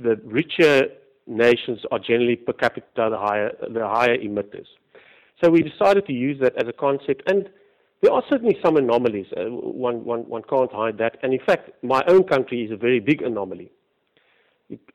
the 0.00 0.20
richer 0.24 0.88
nations 1.26 1.80
are 1.90 1.98
generally 1.98 2.36
per 2.36 2.52
capita 2.52 3.08
the 3.10 3.18
higher 3.18 3.52
the 3.68 3.86
higher 3.86 4.16
emitters. 4.16 4.66
So 5.42 5.50
we 5.50 5.62
decided 5.62 6.06
to 6.06 6.12
use 6.12 6.40
that 6.40 6.56
as 6.56 6.68
a 6.68 6.72
concept 6.72 7.22
and 7.30 7.48
there 8.02 8.12
are 8.12 8.22
certainly 8.28 8.56
some 8.64 8.76
anomalies. 8.76 9.26
Uh, 9.36 9.44
one, 9.50 10.04
one, 10.04 10.20
one 10.20 10.42
can't 10.48 10.72
hide 10.72 10.98
that. 10.98 11.16
And 11.22 11.32
in 11.32 11.40
fact, 11.44 11.70
my 11.82 12.02
own 12.06 12.24
country 12.24 12.62
is 12.62 12.70
a 12.70 12.76
very 12.76 13.00
big 13.00 13.22
anomaly. 13.22 13.72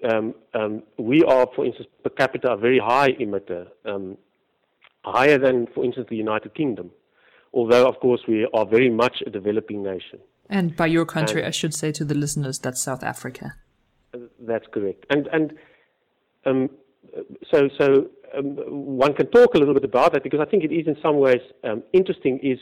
Um, 0.10 0.36
um, 0.54 0.84
we 0.98 1.24
are, 1.24 1.48
for 1.56 1.66
instance, 1.66 1.88
per 2.04 2.12
capita 2.12 2.52
a 2.52 2.58
very 2.58 2.80
high 2.80 3.12
emitter, 3.14 3.68
um, 3.86 4.18
higher 5.04 5.38
than, 5.38 5.68
for 5.74 5.84
instance, 5.84 6.08
the 6.10 6.16
United 6.16 6.54
Kingdom. 6.54 6.92
Although, 7.54 7.88
of 7.88 8.00
course, 8.00 8.22
we 8.28 8.48
are 8.54 8.66
very 8.66 8.90
much 8.90 9.18
a 9.26 9.30
developing 9.30 9.84
nation. 9.84 10.20
And 10.50 10.76
by 10.76 10.88
your 10.88 11.06
country, 11.06 11.42
and, 11.42 11.48
I 11.48 11.52
should 11.52 11.74
say 11.74 11.92
to 11.92 12.06
the 12.06 12.16
listeners, 12.16 12.60
that's 12.60 12.82
South 12.82 13.04
Africa. 13.04 13.56
That's 14.40 14.66
correct. 14.72 15.06
And 15.10 15.28
and 15.28 15.54
um, 16.46 16.70
so 17.52 17.70
so 17.78 18.08
um, 18.38 18.56
one 18.98 19.14
can 19.14 19.28
talk 19.28 19.56
a 19.56 19.58
little 19.58 19.74
bit 19.74 19.84
about 19.84 20.14
that 20.14 20.24
because 20.24 20.40
I 20.40 20.46
think 20.46 20.64
it 20.64 20.72
is 20.72 20.88
in 20.88 20.96
some 21.02 21.18
ways 21.18 21.42
um, 21.64 21.84
interesting. 21.94 22.40
Is 22.44 22.60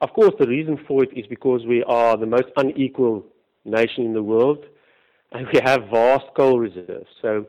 of 0.00 0.12
course, 0.12 0.32
the 0.38 0.46
reason 0.46 0.78
for 0.88 1.02
it 1.02 1.10
is 1.16 1.26
because 1.26 1.66
we 1.66 1.82
are 1.84 2.16
the 2.16 2.26
most 2.26 2.48
unequal 2.56 3.24
nation 3.64 4.04
in 4.04 4.14
the 4.14 4.22
world, 4.22 4.64
and 5.32 5.46
we 5.52 5.60
have 5.62 5.82
vast 5.90 6.24
coal 6.36 6.58
reserves. 6.58 7.06
So, 7.20 7.46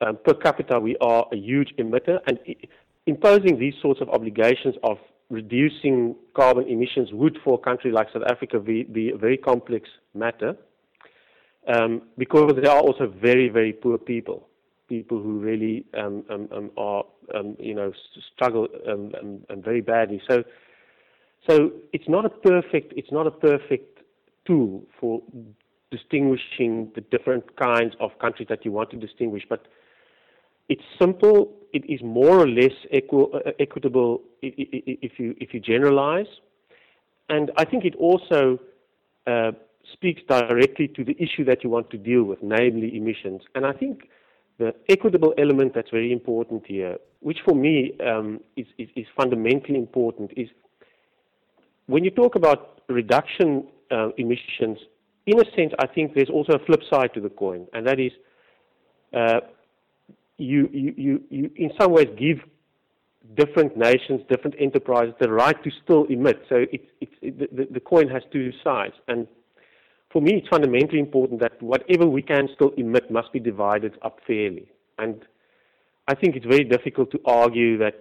um, 0.00 0.18
per 0.24 0.34
capita, 0.34 0.80
we 0.80 0.96
are 1.00 1.26
a 1.32 1.36
huge 1.36 1.72
emitter, 1.78 2.18
and 2.26 2.38
imposing 3.06 3.58
these 3.58 3.74
sorts 3.80 4.00
of 4.00 4.08
obligations 4.10 4.74
of 4.82 4.98
reducing 5.30 6.16
carbon 6.34 6.68
emissions 6.68 7.10
would, 7.12 7.38
for 7.44 7.54
a 7.54 7.58
country 7.58 7.92
like 7.92 8.08
South 8.12 8.24
Africa, 8.28 8.58
be, 8.58 8.82
be 8.82 9.10
a 9.10 9.16
very 9.16 9.36
complex 9.36 9.88
matter, 10.14 10.56
um, 11.72 12.02
because 12.18 12.52
there 12.60 12.70
are 12.70 12.80
also 12.80 13.06
very, 13.06 13.48
very 13.48 13.72
poor 13.72 13.96
people, 13.98 14.48
people 14.88 15.22
who 15.22 15.38
really 15.38 15.86
um, 15.96 16.24
um, 16.28 16.48
um 16.52 16.70
are, 16.76 17.04
um, 17.34 17.56
you 17.60 17.74
know, 17.74 17.92
struggle 18.34 18.66
very 19.64 19.80
badly. 19.80 20.20
So 20.28 20.42
so 21.46 21.72
it's 21.92 22.08
not 22.08 22.24
a 22.24 22.30
perfect 22.30 22.92
it's 22.96 23.12
not 23.12 23.26
a 23.26 23.30
perfect 23.30 24.00
tool 24.46 24.84
for 24.98 25.22
distinguishing 25.92 26.90
the 26.94 27.02
different 27.02 27.44
kinds 27.56 27.94
of 28.00 28.10
countries 28.18 28.48
that 28.48 28.64
you 28.64 28.72
want 28.72 28.90
to 28.90 28.96
distinguish, 28.96 29.44
but 29.48 29.66
it's 30.68 30.82
simple. 30.98 31.52
It 31.72 31.84
is 31.88 32.00
more 32.02 32.40
or 32.40 32.48
less 32.48 32.76
equi- 32.90 33.30
uh, 33.34 33.50
equitable 33.60 34.22
if 34.40 35.12
you 35.18 35.34
if 35.38 35.54
you 35.54 35.60
generalize, 35.60 36.32
and 37.28 37.50
I 37.56 37.64
think 37.64 37.84
it 37.84 37.94
also 37.96 38.58
uh, 39.26 39.52
speaks 39.92 40.22
directly 40.28 40.88
to 40.96 41.04
the 41.04 41.16
issue 41.18 41.44
that 41.44 41.62
you 41.62 41.70
want 41.70 41.90
to 41.90 41.98
deal 41.98 42.24
with, 42.24 42.40
namely 42.42 42.96
emissions. 42.96 43.42
And 43.54 43.66
I 43.66 43.72
think 43.72 44.08
the 44.58 44.74
equitable 44.88 45.34
element 45.38 45.72
that's 45.74 45.90
very 45.90 46.12
important 46.12 46.66
here, 46.66 46.98
which 47.20 47.38
for 47.44 47.54
me 47.54 47.92
um, 48.06 48.40
is, 48.56 48.66
is, 48.78 48.88
is 48.94 49.06
fundamentally 49.16 49.78
important, 49.78 50.30
is 50.36 50.48
when 51.92 52.04
you 52.04 52.10
talk 52.10 52.34
about 52.34 52.80
reduction 52.88 53.66
uh, 53.90 54.08
emissions, 54.16 54.78
in 55.26 55.38
a 55.38 55.44
sense, 55.56 55.72
I 55.78 55.86
think 55.86 56.14
there's 56.14 56.30
also 56.30 56.54
a 56.54 56.64
flip 56.66 56.82
side 56.92 57.10
to 57.14 57.20
the 57.20 57.28
coin, 57.28 57.66
and 57.72 57.86
that 57.86 58.00
is 58.00 58.12
uh, 59.20 59.40
you, 60.38 60.68
you, 60.72 60.94
you, 60.96 61.22
you, 61.30 61.50
in 61.56 61.70
some 61.80 61.92
ways, 61.92 62.08
give 62.18 62.38
different 63.36 63.76
nations, 63.76 64.22
different 64.28 64.56
enterprises 64.58 65.14
the 65.20 65.30
right 65.30 65.62
to 65.62 65.70
still 65.84 66.04
emit. 66.06 66.42
So 66.48 66.64
it's, 66.72 66.84
it's, 67.00 67.12
it, 67.20 67.56
the, 67.56 67.68
the 67.70 67.80
coin 67.80 68.08
has 68.08 68.22
two 68.32 68.52
sides. 68.64 68.94
And 69.06 69.28
for 70.12 70.20
me, 70.20 70.32
it's 70.34 70.48
fundamentally 70.48 70.98
important 70.98 71.40
that 71.40 71.62
whatever 71.62 72.06
we 72.06 72.22
can 72.22 72.48
still 72.54 72.72
emit 72.76 73.10
must 73.10 73.32
be 73.32 73.38
divided 73.38 73.96
up 74.02 74.18
fairly. 74.26 74.66
And 74.98 75.22
I 76.08 76.14
think 76.14 76.36
it's 76.36 76.46
very 76.46 76.64
difficult 76.64 77.10
to 77.12 77.20
argue 77.24 77.78
that 77.78 77.98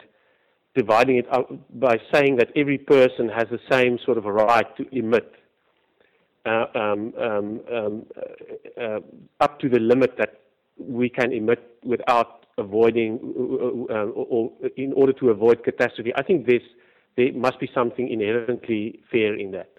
dividing 0.75 1.17
it 1.17 1.27
out 1.33 1.51
by 1.79 1.97
saying 2.13 2.37
that 2.37 2.49
every 2.55 2.77
person 2.77 3.29
has 3.29 3.47
the 3.49 3.59
same 3.69 3.97
sort 4.05 4.17
of 4.17 4.25
right 4.25 4.75
to 4.77 4.85
emit 4.97 5.31
uh, 6.45 6.65
um, 6.73 7.13
um, 7.19 7.61
um, 7.71 8.05
uh, 8.17 8.81
uh, 8.81 8.99
up 9.39 9.59
to 9.59 9.69
the 9.69 9.79
limit 9.79 10.15
that 10.17 10.41
we 10.77 11.09
can 11.09 11.31
emit 11.31 11.77
without 11.83 12.45
avoiding 12.57 13.19
uh, 13.89 13.93
uh, 13.93 14.05
or 14.05 14.51
in 14.77 14.93
order 14.93 15.13
to 15.13 15.29
avoid 15.29 15.63
catastrophe. 15.63 16.11
I 16.15 16.23
think 16.23 16.45
this 16.45 16.61
there 17.17 17.33
must 17.33 17.59
be 17.59 17.69
something 17.75 18.09
inherently 18.09 19.01
fair 19.11 19.35
in 19.35 19.51
that. 19.51 19.69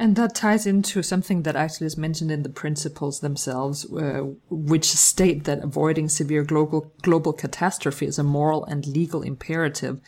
And 0.00 0.14
that 0.14 0.34
ties 0.34 0.64
into 0.64 1.02
something 1.02 1.42
that 1.42 1.56
actually 1.56 1.88
is 1.88 1.96
mentioned 1.96 2.30
in 2.30 2.44
the 2.44 2.48
principles 2.48 3.18
themselves, 3.18 3.84
uh, 3.92 4.26
which 4.48 4.84
state 4.84 5.44
that 5.44 5.64
avoiding 5.64 6.08
severe 6.08 6.44
global 6.44 6.92
global 7.02 7.32
catastrophe 7.32 8.06
is 8.06 8.18
a 8.18 8.22
moral 8.22 8.64
and 8.66 8.86
legal 8.86 9.22
imperative. 9.22 10.00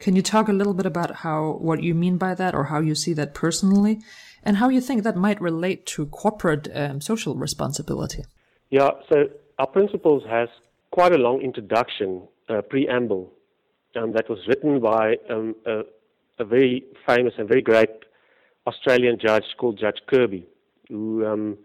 Can 0.00 0.14
you 0.14 0.22
talk 0.22 0.48
a 0.48 0.52
little 0.52 0.74
bit 0.74 0.86
about 0.86 1.16
how 1.16 1.58
what 1.60 1.82
you 1.82 1.94
mean 1.94 2.18
by 2.18 2.34
that, 2.34 2.54
or 2.54 2.64
how 2.64 2.80
you 2.80 2.94
see 2.94 3.14
that 3.14 3.32
personally, 3.32 4.00
and 4.42 4.58
how 4.58 4.68
you 4.68 4.82
think 4.82 5.02
that 5.02 5.16
might 5.16 5.40
relate 5.40 5.86
to 5.86 6.06
corporate 6.06 6.68
um, 6.74 7.00
social 7.00 7.34
responsibility? 7.34 8.24
Yeah. 8.68 8.90
So 9.08 9.28
our 9.58 9.66
principles 9.66 10.24
has 10.28 10.48
quite 10.90 11.12
a 11.12 11.18
long 11.18 11.40
introduction, 11.40 12.22
uh, 12.48 12.60
preamble, 12.62 13.32
um, 13.96 14.12
that 14.12 14.28
was 14.28 14.38
written 14.46 14.80
by 14.80 15.16
um, 15.30 15.54
a, 15.66 15.80
a, 16.38 16.44
very 16.44 16.84
famous 17.06 17.34
and 17.38 17.48
very 17.48 17.62
great 17.62 17.90
Australian 18.70 19.16
judge 19.26 19.48
called 19.58 19.76
Judge 19.84 20.00
Kirby, 20.10 20.42
who 20.88 21.26
um, 21.30 21.58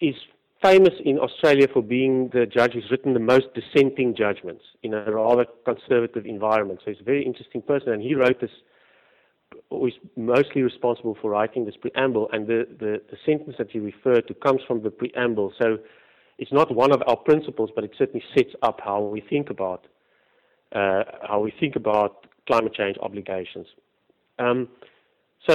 is 0.00 0.16
famous 0.62 0.94
in 1.04 1.16
Australia 1.18 1.66
for 1.74 1.82
being 1.82 2.30
the 2.32 2.46
judge 2.46 2.72
who's 2.74 2.90
written 2.90 3.12
the 3.12 3.26
most 3.34 3.46
dissenting 3.58 4.10
judgments 4.24 4.64
in 4.82 4.94
a 4.94 5.10
rather 5.10 5.44
conservative 5.70 6.24
environment. 6.36 6.80
So 6.82 6.90
he's 6.90 7.00
a 7.00 7.10
very 7.12 7.24
interesting 7.30 7.62
person, 7.62 7.88
and 7.92 8.00
he 8.02 8.14
wrote 8.14 8.40
this, 8.40 8.54
was 9.70 9.92
mostly 10.16 10.62
responsible 10.62 11.16
for 11.20 11.30
writing 11.30 11.62
this 11.66 11.76
preamble, 11.76 12.28
and 12.32 12.46
the, 12.46 12.60
the, 12.78 12.92
the 13.10 13.18
sentence 13.26 13.56
that 13.58 13.74
you 13.74 13.82
referred 13.82 14.26
to 14.28 14.34
comes 14.34 14.62
from 14.66 14.82
the 14.82 14.90
preamble. 14.90 15.52
So 15.60 15.78
it's 16.38 16.52
not 16.52 16.74
one 16.74 16.92
of 16.92 17.02
our 17.06 17.16
principles, 17.16 17.70
but 17.74 17.84
it 17.84 17.92
certainly 17.98 18.24
sets 18.36 18.54
up 18.62 18.80
how 18.82 19.00
we 19.02 19.20
think 19.20 19.50
about 19.50 19.86
uh, 20.72 21.04
how 21.30 21.38
we 21.46 21.52
think 21.60 21.76
about 21.76 22.26
climate 22.48 22.74
change 22.74 22.96
obligations. 23.00 23.68
Um, 24.40 24.68
so 25.48 25.54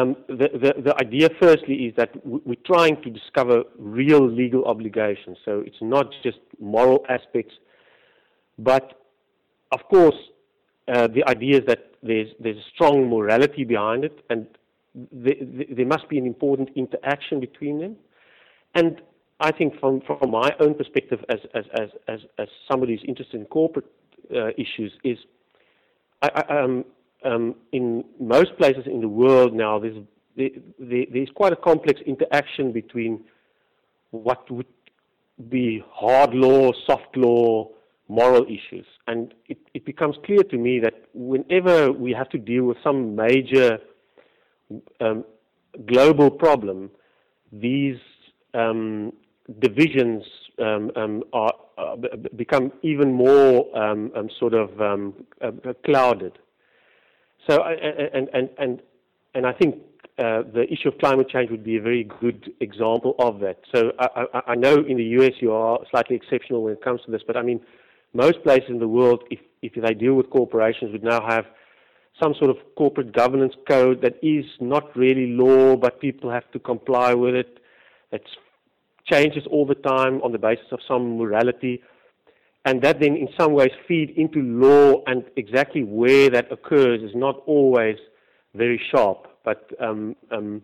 um, 0.00 0.16
the, 0.28 0.48
the, 0.52 0.82
the, 0.82 0.94
idea, 1.00 1.28
firstly, 1.40 1.74
is 1.86 1.94
that 1.96 2.10
we're 2.24 2.56
trying 2.66 3.00
to 3.02 3.10
discover 3.10 3.64
real 3.78 4.28
legal 4.28 4.64
obligations. 4.64 5.38
So 5.44 5.62
it's 5.66 5.80
not 5.80 6.06
just 6.22 6.38
moral 6.60 7.04
aspects, 7.08 7.54
but 8.58 9.00
of 9.72 9.80
course, 9.88 10.16
uh, 10.92 11.08
the 11.08 11.24
idea 11.26 11.58
is 11.58 11.64
that 11.66 11.92
there's, 12.02 12.28
there's 12.40 12.56
a 12.56 12.68
strong 12.74 13.08
morality 13.08 13.64
behind 13.64 14.04
it, 14.04 14.24
and 14.30 14.46
there 15.12 15.86
must 15.86 16.08
be 16.08 16.18
an 16.18 16.26
important 16.26 16.70
interaction 16.74 17.40
between 17.40 17.80
them. 17.80 17.96
And 18.74 19.00
I 19.40 19.52
think 19.52 19.78
from, 19.78 20.00
from 20.00 20.30
my 20.30 20.50
own 20.60 20.74
perspective 20.74 21.24
as, 21.28 21.38
as, 21.54 21.64
as, 21.78 21.88
as, 22.08 22.20
as 22.38 22.48
somebody 22.70 22.94
who's 22.94 23.04
interested 23.06 23.40
in 23.40 23.46
corporate 23.46 23.86
uh, 24.34 24.48
issues 24.56 24.92
is 25.04 25.18
I, 26.22 26.30
I, 26.34 26.62
um, 26.62 26.84
um, 27.24 27.54
in 27.72 28.04
most 28.20 28.56
places 28.58 28.84
in 28.86 29.00
the 29.00 29.08
world 29.08 29.52
now 29.52 29.78
there's, 29.78 29.96
there, 30.36 30.50
there's 31.12 31.30
quite 31.34 31.52
a 31.52 31.56
complex 31.56 32.00
interaction 32.06 32.72
between 32.72 33.24
what 34.10 34.50
would 34.50 34.66
be 35.48 35.84
hard 35.90 36.34
law, 36.34 36.72
soft 36.86 37.16
law, 37.16 37.68
moral 38.08 38.44
issues. 38.44 38.86
And 39.06 39.34
it, 39.46 39.58
it 39.74 39.84
becomes 39.84 40.16
clear 40.24 40.42
to 40.42 40.56
me 40.56 40.80
that 40.80 40.94
whenever 41.14 41.92
we 41.92 42.12
have 42.12 42.28
to 42.30 42.38
deal 42.38 42.64
with 42.64 42.78
some 42.82 43.14
major 43.14 43.78
um, 45.00 45.24
global 45.86 46.30
problem, 46.30 46.90
these 47.52 47.98
um, 48.54 49.12
divisions 49.60 50.24
um, 50.58 50.90
um, 50.96 51.22
are, 51.32 51.52
uh, 51.76 51.96
become 52.36 52.72
even 52.82 53.12
more 53.12 53.64
um, 53.78 54.10
um 54.16 54.28
sort 54.38 54.54
of 54.54 54.80
uh, 54.80 55.72
clouded. 55.84 56.32
So, 57.48 57.62
and 57.62 58.28
and 58.32 58.50
and 58.58 58.82
and 59.34 59.46
I 59.46 59.52
think 59.52 59.76
uh, 60.18 60.42
the 60.52 60.66
issue 60.70 60.88
of 60.88 60.98
climate 60.98 61.28
change 61.28 61.50
would 61.50 61.64
be 61.64 61.76
a 61.76 61.80
very 61.80 62.04
good 62.20 62.52
example 62.60 63.14
of 63.18 63.40
that. 63.40 63.60
So, 63.74 63.92
I, 63.98 64.24
I, 64.34 64.40
I, 64.48 64.54
know 64.54 64.74
in 64.74 64.96
the 64.96 65.04
U.S. 65.18 65.32
you 65.40 65.52
are 65.52 65.78
slightly 65.90 66.16
exceptional 66.16 66.64
when 66.64 66.72
it 66.72 66.82
comes 66.82 67.00
to 67.06 67.10
this, 67.10 67.22
but 67.26 67.36
I 67.36 67.42
mean, 67.42 67.60
most 68.12 68.42
places 68.42 68.68
in 68.68 68.80
the 68.80 68.88
world, 68.88 69.24
if 69.30 69.38
if 69.62 69.72
they 69.74 69.94
deal 69.94 70.14
with 70.14 70.28
corporations, 70.30 70.92
would 70.92 71.04
now 71.04 71.26
have 71.26 71.46
some 72.20 72.34
sort 72.34 72.50
of 72.50 72.56
corporate 72.76 73.12
governance 73.12 73.54
code 73.66 74.02
that 74.02 74.16
is 74.22 74.44
not 74.60 74.94
really 74.96 75.28
law, 75.28 75.76
but 75.76 76.00
people 76.00 76.30
have 76.30 76.50
to 76.50 76.58
comply 76.58 77.14
with 77.14 77.34
it. 77.34 77.60
It 78.12 78.24
changes 79.06 79.44
all 79.50 79.66
the 79.66 79.74
time 79.74 80.20
on 80.22 80.32
the 80.32 80.38
basis 80.38 80.66
of 80.72 80.80
some 80.86 81.16
morality, 81.16 81.82
and 82.68 82.82
that 82.82 83.00
then 83.00 83.16
in 83.16 83.28
some 83.40 83.54
ways 83.54 83.70
feed 83.88 84.10
into 84.10 84.40
law 84.40 85.02
and 85.06 85.24
exactly 85.36 85.84
where 85.84 86.28
that 86.28 86.52
occurs 86.52 87.00
is 87.02 87.12
not 87.14 87.36
always 87.46 87.96
very 88.54 88.78
sharp. 88.90 89.26
But 89.42 89.70
um, 89.80 90.14
um, 90.30 90.60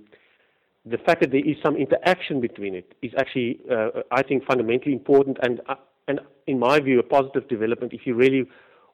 the 0.85 0.99
fact 0.99 1.23
that 1.23 1.31
there 1.31 1.47
is 1.53 1.57
some 1.65 1.77
interaction 1.77 2.43
between 2.43 2.75
it 2.75 2.95
is 3.01 3.13
actually, 3.17 3.61
uh, 3.73 4.03
I 4.11 4.23
think, 4.23 4.45
fundamentally 4.45 4.93
important 4.93 5.39
and, 5.43 5.63
uh, 5.67 5.77
and, 6.07 6.21
in 6.47 6.59
my 6.59 6.79
view, 6.79 6.99
a 6.99 7.03
positive 7.03 7.49
development 7.49 7.95
if 7.95 8.03
you 8.05 8.15
really 8.15 8.45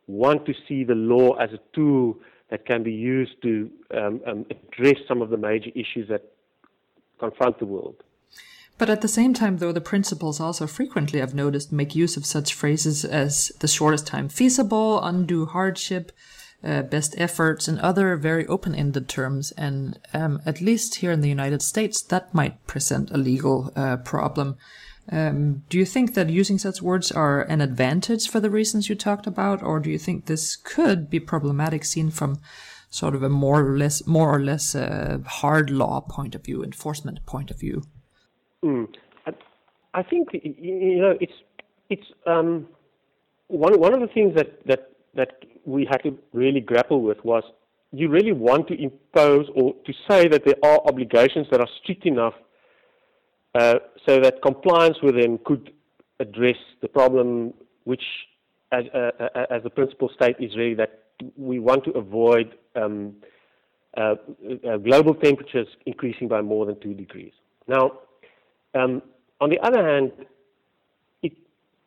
want 0.06 0.46
to 0.46 0.54
see 0.68 0.84
the 0.84 0.94
law 0.94 1.32
as 1.32 1.50
a 1.52 1.58
tool 1.74 2.16
that 2.50 2.64
can 2.64 2.84
be 2.84 2.92
used 2.92 3.42
to 3.42 3.68
um, 3.92 4.20
um 4.24 4.46
address 4.50 4.98
some 5.08 5.20
of 5.20 5.30
the 5.30 5.36
major 5.36 5.70
issues 5.74 6.08
that 6.08 6.22
confront 7.18 7.58
the 7.58 7.66
world. 7.66 7.96
But 8.80 8.88
at 8.88 9.02
the 9.02 9.08
same 9.08 9.34
time, 9.34 9.58
though, 9.58 9.72
the 9.72 9.82
principles 9.82 10.40
also 10.40 10.66
frequently, 10.66 11.20
I've 11.20 11.34
noticed, 11.34 11.70
make 11.70 11.94
use 11.94 12.16
of 12.16 12.24
such 12.24 12.54
phrases 12.54 13.04
as 13.04 13.52
the 13.60 13.68
shortest 13.68 14.06
time 14.06 14.30
feasible, 14.30 15.04
undue 15.04 15.44
hardship, 15.44 16.12
uh, 16.64 16.80
best 16.80 17.14
efforts, 17.18 17.68
and 17.68 17.78
other 17.80 18.16
very 18.16 18.46
open 18.46 18.74
ended 18.74 19.06
terms. 19.06 19.52
And 19.52 19.98
um, 20.14 20.40
at 20.46 20.62
least 20.62 20.94
here 20.94 21.12
in 21.12 21.20
the 21.20 21.28
United 21.28 21.60
States, 21.60 22.00
that 22.04 22.32
might 22.32 22.66
present 22.66 23.10
a 23.10 23.18
legal 23.18 23.70
uh, 23.76 23.98
problem. 23.98 24.56
Um, 25.12 25.62
do 25.68 25.76
you 25.76 25.84
think 25.84 26.14
that 26.14 26.30
using 26.30 26.56
such 26.56 26.80
words 26.80 27.12
are 27.12 27.42
an 27.42 27.60
advantage 27.60 28.30
for 28.30 28.40
the 28.40 28.48
reasons 28.48 28.88
you 28.88 28.94
talked 28.94 29.26
about, 29.26 29.62
or 29.62 29.78
do 29.80 29.90
you 29.90 29.98
think 29.98 30.24
this 30.24 30.56
could 30.56 31.10
be 31.10 31.20
problematic 31.20 31.84
seen 31.84 32.10
from 32.10 32.40
sort 32.88 33.14
of 33.14 33.22
a 33.22 33.28
more 33.28 33.60
or 33.60 33.76
less, 33.76 34.06
more 34.06 34.34
or 34.34 34.40
less 34.40 34.74
uh, 34.74 35.18
hard 35.26 35.68
law 35.68 36.00
point 36.00 36.34
of 36.34 36.42
view, 36.42 36.64
enforcement 36.64 37.26
point 37.26 37.50
of 37.50 37.60
view? 37.60 37.82
Mm. 38.64 38.88
I, 39.26 39.32
I, 39.94 40.02
think 40.02 40.28
you 40.32 40.98
know 40.98 41.16
it's 41.20 41.32
it's 41.88 42.06
um, 42.26 42.68
one 43.48 43.78
one 43.80 43.94
of 43.94 44.00
the 44.00 44.08
things 44.08 44.34
that 44.36 44.66
that 44.66 44.92
that 45.14 45.44
we 45.64 45.86
had 45.90 46.02
to 46.02 46.18
really 46.32 46.60
grapple 46.60 47.02
with 47.02 47.24
was 47.24 47.42
you 47.92 48.08
really 48.08 48.32
want 48.32 48.68
to 48.68 48.80
impose 48.80 49.46
or 49.54 49.74
to 49.84 49.92
say 50.08 50.28
that 50.28 50.44
there 50.44 50.54
are 50.62 50.80
obligations 50.86 51.46
that 51.50 51.60
are 51.60 51.68
strict 51.82 52.06
enough 52.06 52.34
uh, 53.54 53.74
so 54.06 54.20
that 54.20 54.42
compliance 54.42 54.98
with 55.02 55.16
them 55.20 55.38
could 55.44 55.72
address 56.20 56.56
the 56.82 56.88
problem, 56.88 57.52
which, 57.84 58.02
as, 58.70 58.84
uh, 58.94 59.10
uh 59.18 59.46
as 59.50 59.62
the 59.64 59.70
principal 59.70 60.08
state, 60.14 60.36
is 60.38 60.56
really 60.56 60.74
that 60.74 61.00
we 61.36 61.58
want 61.58 61.84
to 61.84 61.90
avoid 61.92 62.54
um, 62.76 63.16
uh, 63.96 64.14
uh, 64.68 64.76
global 64.76 65.14
temperatures 65.14 65.66
increasing 65.86 66.28
by 66.28 66.40
more 66.40 66.64
than 66.64 66.78
two 66.80 66.94
degrees. 66.94 67.32
Now, 67.66 67.98
um, 68.74 69.02
on 69.40 69.50
the 69.50 69.58
other 69.60 69.86
hand, 69.86 70.12
it, 71.22 71.32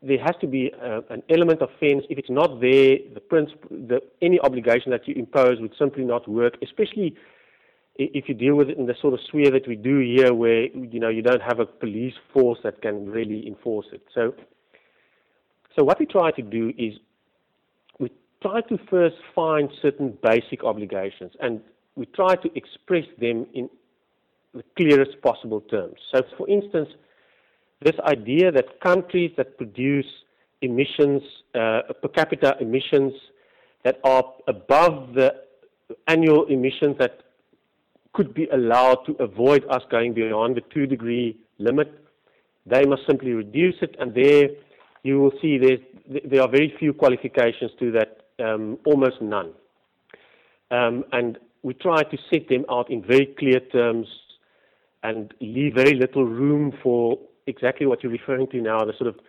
there 0.01 0.19
has 0.19 0.35
to 0.41 0.47
be 0.47 0.71
uh, 0.81 1.01
an 1.09 1.23
element 1.29 1.61
of 1.61 1.69
fairness. 1.79 2.05
If 2.09 2.17
it's 2.17 2.29
not 2.29 2.59
there, 2.59 2.97
the 3.13 3.21
the, 3.69 4.01
any 4.21 4.39
obligation 4.39 4.91
that 4.91 5.07
you 5.07 5.15
impose 5.15 5.59
would 5.61 5.73
simply 5.77 6.03
not 6.03 6.27
work, 6.27 6.57
especially 6.61 7.15
if 7.95 8.27
you 8.27 8.33
deal 8.33 8.55
with 8.55 8.69
it 8.69 8.77
in 8.77 8.87
the 8.87 8.95
sort 8.99 9.13
of 9.13 9.19
sphere 9.27 9.51
that 9.51 9.67
we 9.67 9.75
do 9.75 9.99
here, 9.99 10.33
where 10.33 10.63
you 10.63 10.99
know 10.99 11.09
you 11.09 11.21
don't 11.21 11.41
have 11.41 11.59
a 11.59 11.65
police 11.65 12.15
force 12.33 12.59
that 12.63 12.81
can 12.81 13.09
really 13.09 13.47
enforce 13.47 13.85
it. 13.91 14.01
So, 14.13 14.33
so 15.75 15.83
what 15.83 15.99
we 15.99 16.07
try 16.07 16.31
to 16.31 16.41
do 16.41 16.73
is 16.77 16.93
we 17.99 18.11
try 18.41 18.61
to 18.61 18.77
first 18.89 19.17
find 19.35 19.69
certain 19.81 20.17
basic 20.23 20.63
obligations, 20.63 21.33
and 21.39 21.61
we 21.95 22.07
try 22.07 22.35
to 22.35 22.49
express 22.55 23.05
them 23.19 23.45
in 23.53 23.69
the 24.53 24.63
clearest 24.77 25.21
possible 25.21 25.61
terms. 25.61 25.95
So, 26.13 26.21
for 26.37 26.47
instance, 26.47 26.89
this 27.81 27.95
idea 28.05 28.51
that 28.51 28.79
countries 28.81 29.31
that 29.37 29.57
produce 29.57 30.05
emissions, 30.61 31.21
uh, 31.55 31.81
per 32.01 32.07
capita 32.13 32.55
emissions 32.59 33.13
that 33.83 33.99
are 34.03 34.23
above 34.47 35.13
the 35.13 35.33
annual 36.07 36.45
emissions 36.45 36.97
that 36.99 37.19
could 38.13 38.33
be 38.33 38.47
allowed 38.53 38.99
to 39.05 39.13
avoid 39.19 39.65
us 39.69 39.81
going 39.89 40.13
beyond 40.13 40.55
the 40.55 40.61
two 40.73 40.85
degree 40.85 41.37
limit, 41.57 41.91
they 42.65 42.85
must 42.85 43.01
simply 43.07 43.31
reduce 43.31 43.75
it, 43.81 43.95
and 43.99 44.13
there 44.13 44.49
you 45.03 45.19
will 45.19 45.33
see 45.41 45.57
there 45.59 46.41
are 46.41 46.47
very 46.47 46.73
few 46.79 46.93
qualifications 46.93 47.71
to 47.79 47.91
that, 47.91 48.27
um, 48.39 48.77
almost 48.85 49.21
none. 49.21 49.51
Um, 50.71 51.03
and 51.11 51.37
we 51.61 51.73
try 51.73 52.03
to 52.03 52.17
set 52.31 52.47
them 52.49 52.65
out 52.69 52.89
in 52.89 53.03
very 53.03 53.27
clear 53.37 53.59
terms 53.59 54.07
and 55.03 55.33
leave 55.41 55.75
very 55.75 55.93
little 55.93 56.25
room 56.25 56.73
for 56.81 57.19
exactly 57.45 57.85
what 57.85 58.01
you're 58.01 58.11
referring 58.11 58.47
to 58.47 58.61
now, 58.61 58.79
the 58.79 58.93
sort 58.97 59.09
of, 59.09 59.19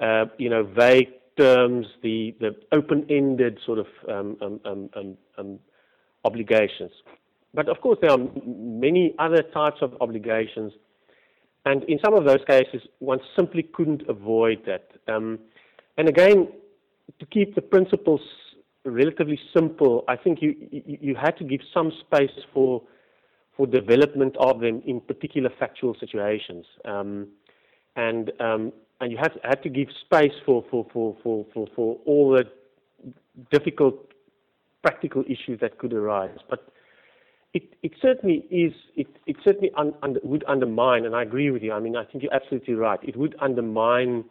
uh, 0.00 0.30
you 0.38 0.48
know, 0.48 0.62
vague 0.62 1.08
terms, 1.36 1.86
the, 2.02 2.34
the 2.40 2.54
open-ended 2.72 3.58
sort 3.66 3.78
of 3.78 3.86
um, 4.08 4.36
um, 4.40 4.60
um, 4.64 4.90
um, 4.96 5.16
um 5.38 5.58
obligations. 6.24 6.92
But 7.54 7.68
of 7.68 7.80
course, 7.80 7.98
there 8.00 8.10
are 8.10 8.18
many 8.46 9.14
other 9.18 9.42
types 9.42 9.78
of 9.80 9.94
obligations, 10.00 10.72
and 11.64 11.82
in 11.84 11.98
some 12.04 12.14
of 12.14 12.24
those 12.24 12.44
cases, 12.46 12.82
one 13.00 13.18
simply 13.36 13.62
couldn't 13.62 14.02
avoid 14.08 14.64
that. 14.66 14.90
Um, 15.08 15.38
and 15.98 16.08
again, 16.08 16.48
to 17.18 17.26
keep 17.26 17.54
the 17.54 17.62
principles 17.62 18.20
relatively 18.84 19.38
simple, 19.54 20.04
I 20.08 20.16
think 20.16 20.40
you, 20.40 20.54
you, 20.70 20.98
you 21.00 21.14
had 21.14 21.36
to 21.38 21.44
give 21.44 21.60
some 21.74 21.92
space 22.06 22.30
for 22.54 22.82
for 23.60 23.66
development 23.66 24.34
of 24.38 24.60
them 24.60 24.82
in 24.86 25.02
particular 25.02 25.50
factual 25.58 25.94
situations. 26.00 26.64
Um, 26.86 27.28
and 27.94 28.32
um, 28.40 28.72
and 29.02 29.12
you 29.12 29.18
have 29.18 29.36
had 29.44 29.62
to 29.64 29.68
give 29.68 29.88
space 30.00 30.32
for 30.46 30.64
for, 30.70 30.86
for, 30.94 31.14
for, 31.22 31.44
for, 31.52 31.66
for 31.76 31.98
all 32.06 32.30
the 32.30 32.44
difficult 33.50 33.96
practical 34.82 35.24
issues 35.28 35.60
that 35.60 35.76
could 35.76 35.92
arise. 35.92 36.38
But 36.48 36.72
it, 37.52 37.64
it 37.82 37.92
certainly 38.00 38.46
is, 38.50 38.72
it, 38.96 39.08
it 39.26 39.36
certainly 39.44 39.70
un, 39.76 39.92
would 40.22 40.44
undermine, 40.48 41.04
and 41.04 41.14
I 41.14 41.22
agree 41.22 41.50
with 41.50 41.62
you, 41.62 41.72
I 41.72 41.80
mean, 41.80 41.96
I 41.96 42.04
think 42.04 42.22
you're 42.22 42.32
absolutely 42.32 42.74
right. 42.74 43.00
It 43.02 43.16
would 43.16 43.34
undermine 43.40 44.24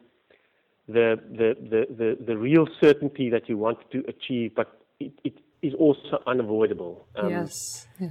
the, 0.88 1.20
the, 1.30 1.56
the, 1.62 1.86
the, 1.96 2.26
the 2.26 2.38
real 2.38 2.68
certainty 2.82 3.30
that 3.30 3.48
you 3.48 3.58
want 3.58 3.78
to 3.92 4.04
achieve, 4.08 4.56
but 4.56 4.82
it, 5.00 5.12
it 5.24 5.34
is 5.62 5.74
also 5.76 6.24
unavoidable. 6.26 7.06
Um, 7.16 7.30
yes, 7.30 7.88
yeah. 8.00 8.08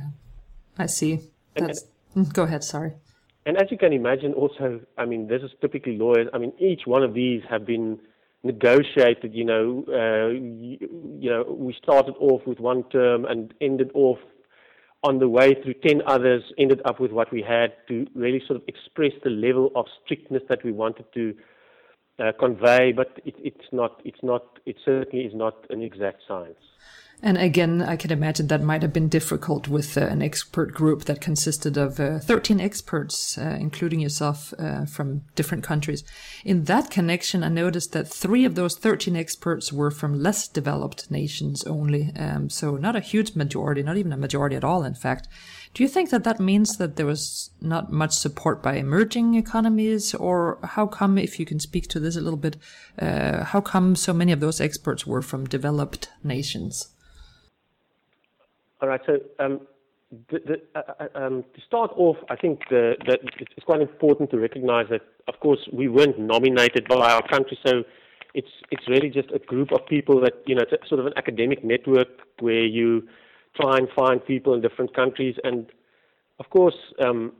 I 0.78 0.86
see. 0.86 1.20
That's, 1.54 1.84
and, 2.14 2.26
mm, 2.26 2.32
go 2.32 2.44
ahead, 2.44 2.64
sorry. 2.64 2.94
And 3.44 3.56
as 3.56 3.70
you 3.70 3.78
can 3.78 3.92
imagine, 3.92 4.34
also, 4.34 4.80
I 4.96 5.06
mean, 5.06 5.28
this 5.28 5.42
is 5.42 5.50
typically 5.60 5.96
lawyers. 5.96 6.28
I 6.32 6.38
mean, 6.38 6.52
each 6.58 6.82
one 6.84 7.02
of 7.02 7.14
these 7.14 7.42
have 7.50 7.66
been 7.66 7.98
negotiated. 8.42 9.34
You 9.34 9.44
know, 9.44 9.84
uh, 9.88 10.28
you, 10.28 10.78
you 11.18 11.30
know, 11.30 11.44
we 11.48 11.74
started 11.82 12.14
off 12.20 12.46
with 12.46 12.60
one 12.60 12.84
term 12.90 13.24
and 13.24 13.52
ended 13.60 13.90
off 13.94 14.18
on 15.02 15.18
the 15.18 15.28
way 15.28 15.54
through 15.62 15.74
10 15.74 16.02
others, 16.06 16.42
ended 16.58 16.82
up 16.84 17.00
with 17.00 17.12
what 17.12 17.32
we 17.32 17.42
had 17.42 17.72
to 17.88 18.06
really 18.14 18.42
sort 18.46 18.60
of 18.60 18.68
express 18.68 19.12
the 19.22 19.30
level 19.30 19.70
of 19.76 19.86
strictness 20.04 20.42
that 20.48 20.64
we 20.64 20.72
wanted 20.72 21.06
to 21.14 21.34
uh, 22.18 22.32
convey, 22.38 22.92
but 22.92 23.20
it, 23.24 23.34
it's 23.38 23.68
not, 23.70 24.00
it's 24.04 24.22
not, 24.22 24.58
it 24.66 24.76
certainly 24.84 25.24
is 25.24 25.34
not 25.34 25.66
an 25.70 25.82
exact 25.82 26.22
science. 26.26 26.58
And 27.20 27.36
again, 27.36 27.82
I 27.82 27.96
can 27.96 28.12
imagine 28.12 28.46
that 28.46 28.62
might 28.62 28.82
have 28.82 28.92
been 28.92 29.08
difficult 29.08 29.66
with 29.66 29.98
uh, 29.98 30.02
an 30.02 30.22
expert 30.22 30.72
group 30.72 31.06
that 31.06 31.20
consisted 31.20 31.76
of 31.76 31.98
uh, 31.98 32.20
13 32.20 32.60
experts, 32.60 33.36
uh, 33.36 33.56
including 33.58 33.98
yourself, 33.98 34.54
uh, 34.56 34.84
from 34.84 35.22
different 35.34 35.64
countries. 35.64 36.04
In 36.44 36.64
that 36.64 36.90
connection, 36.90 37.42
I 37.42 37.48
noticed 37.48 37.92
that 37.92 38.06
three 38.06 38.44
of 38.44 38.54
those 38.54 38.76
13 38.76 39.16
experts 39.16 39.72
were 39.72 39.90
from 39.90 40.22
less 40.22 40.46
developed 40.46 41.10
nations 41.10 41.64
only. 41.64 42.12
Um, 42.14 42.48
so 42.50 42.76
not 42.76 42.94
a 42.94 43.00
huge 43.00 43.34
majority, 43.34 43.82
not 43.82 43.96
even 43.96 44.12
a 44.12 44.16
majority 44.16 44.54
at 44.54 44.62
all, 44.62 44.84
in 44.84 44.94
fact. 44.94 45.26
Do 45.74 45.82
you 45.82 45.88
think 45.88 46.10
that 46.10 46.22
that 46.22 46.38
means 46.38 46.76
that 46.76 46.94
there 46.94 47.06
was 47.06 47.50
not 47.60 47.90
much 47.90 48.12
support 48.12 48.62
by 48.62 48.74
emerging 48.74 49.34
economies, 49.34 50.14
or 50.14 50.60
how 50.62 50.86
come, 50.86 51.18
if 51.18 51.40
you 51.40 51.46
can 51.46 51.58
speak 51.58 51.88
to 51.88 51.98
this 51.98 52.14
a 52.14 52.20
little 52.20 52.38
bit, 52.38 52.56
uh, 53.00 53.42
how 53.42 53.60
come 53.60 53.96
so 53.96 54.12
many 54.12 54.30
of 54.30 54.38
those 54.38 54.60
experts 54.60 55.04
were 55.04 55.20
from 55.20 55.46
developed 55.46 56.10
nations? 56.22 56.94
All 58.80 58.88
right. 58.88 59.00
So 59.06 59.18
um, 59.38 59.60
the, 60.30 60.60
uh, 60.74 60.80
uh, 61.00 61.06
um, 61.14 61.44
to 61.54 61.60
start 61.66 61.90
off, 61.96 62.16
I 62.30 62.36
think 62.36 62.60
it's 62.70 63.64
quite 63.64 63.80
important 63.80 64.30
to 64.30 64.38
recognize 64.38 64.86
that, 64.90 65.02
of 65.26 65.38
course, 65.40 65.60
we 65.72 65.88
weren't 65.88 66.18
nominated 66.18 66.86
by 66.88 67.12
our 67.12 67.26
country, 67.28 67.58
so 67.66 67.82
it's 68.34 68.48
it's 68.70 68.88
really 68.88 69.10
just 69.10 69.30
a 69.32 69.38
group 69.38 69.72
of 69.72 69.86
people 69.86 70.20
that 70.20 70.34
you 70.46 70.54
know, 70.54 70.62
it's 70.70 70.88
sort 70.88 71.00
of 71.00 71.06
an 71.06 71.12
academic 71.16 71.64
network 71.64 72.08
where 72.40 72.64
you 72.64 73.06
try 73.60 73.76
and 73.76 73.88
find 73.96 74.24
people 74.24 74.54
in 74.54 74.60
different 74.60 74.94
countries, 74.94 75.36
and 75.44 75.66
of 76.38 76.48
course, 76.50 76.76
um, 77.00 77.32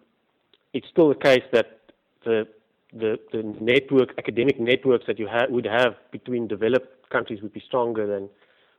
it's 0.75 0.89
still 0.91 1.09
the 1.09 1.15
case 1.15 1.45
that 1.53 1.79
the 2.25 2.47
the, 2.93 3.19
network, 3.61 4.15
academic 4.19 4.59
networks 4.59 5.05
that 5.07 5.19
you 5.19 5.29
would 5.51 5.67
have 5.67 5.95
between 6.11 6.49
developed 6.49 7.09
countries 7.11 7.43
would 7.43 7.53
be 7.53 7.63
stronger 7.67 8.07
than 8.07 8.29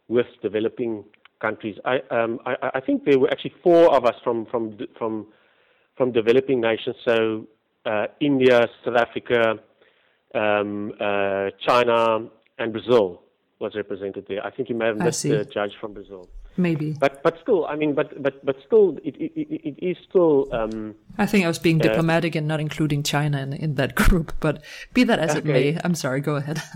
with 0.08 0.26
developing 0.41 1.04
countries. 1.39 1.78
I, 1.86 1.99
um, 2.12 2.39
I, 2.45 2.71
I, 2.75 2.80
think 2.80 3.06
there 3.06 3.19
were 3.19 3.30
actually 3.32 3.54
four 3.63 3.95
of 3.95 4.06
us 4.06 4.15
from 4.23 4.45
from 4.47 4.78
from 4.97 5.28
from 5.97 6.12
developing 6.12 6.62
nations. 6.62 6.95
So 7.06 7.47
uh, 7.86 8.08
India, 8.19 8.67
South 8.84 8.95
Africa, 8.95 9.56
um, 10.34 10.93
uh, 10.99 11.49
China, 11.65 12.30
and 12.58 12.71
Brazil 12.71 13.21
was 13.60 13.73
represented 13.75 14.25
there. 14.28 14.45
I 14.45 14.52
think 14.52 14.69
you 14.69 14.75
may 14.75 14.88
have 14.88 14.97
missed 14.97 15.23
the 15.23 15.45
judge 15.45 15.71
from 15.80 15.93
Brazil. 15.93 16.30
Maybe, 16.58 16.93
but 16.99 17.23
but 17.23 17.38
still, 17.41 17.65
I 17.67 17.75
mean, 17.75 17.93
but 17.93 18.21
but 18.21 18.45
but 18.45 18.58
still, 18.65 18.97
it 19.04 19.15
it, 19.15 19.32
it, 19.36 19.75
is 19.82 19.97
still. 20.10 20.47
Um, 20.52 20.95
I 21.17 21.25
think 21.25 21.45
I 21.45 21.47
was 21.47 21.60
being 21.60 21.80
uh, 21.80 21.84
diplomatic 21.84 22.36
and 22.36 22.47
not 22.47 22.60
including 22.60 23.02
China 23.04 23.41
in, 23.41 23.54
in 23.54 23.75
that 23.75 23.95
group. 24.02 24.34
But 24.39 24.62
be 24.93 25.04
that 25.06 25.19
as 25.19 25.32
okay. 25.32 25.39
it 25.39 25.45
may, 25.45 25.78
I'm 25.84 25.95
sorry. 25.95 26.19
Go 26.19 26.36
ahead. 26.36 26.62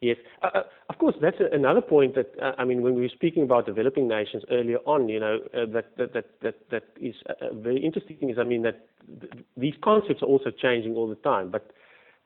Yes, 0.00 0.16
uh, 0.42 0.48
uh, 0.54 0.62
of 0.88 0.96
course. 0.96 1.14
That's 1.20 1.36
another 1.52 1.82
point 1.82 2.14
that 2.14 2.32
uh, 2.42 2.52
I 2.56 2.64
mean, 2.64 2.80
when 2.80 2.94
we 2.94 3.02
were 3.02 3.10
speaking 3.10 3.42
about 3.42 3.66
developing 3.66 4.08
nations 4.08 4.42
earlier 4.50 4.78
on, 4.86 5.10
you 5.10 5.20
know, 5.20 5.40
uh, 5.52 5.66
that, 5.74 5.94
that 5.98 6.14
that 6.14 6.24
that 6.40 6.70
that 6.70 6.84
is 6.98 7.14
uh, 7.28 7.32
uh, 7.44 7.54
very 7.54 7.84
interesting. 7.84 8.30
Is 8.30 8.38
I 8.38 8.44
mean 8.44 8.62
that 8.62 8.86
th- 9.20 9.44
these 9.58 9.74
concepts 9.84 10.22
are 10.22 10.26
also 10.26 10.50
changing 10.50 10.94
all 10.94 11.06
the 11.06 11.16
time. 11.16 11.50
But 11.50 11.70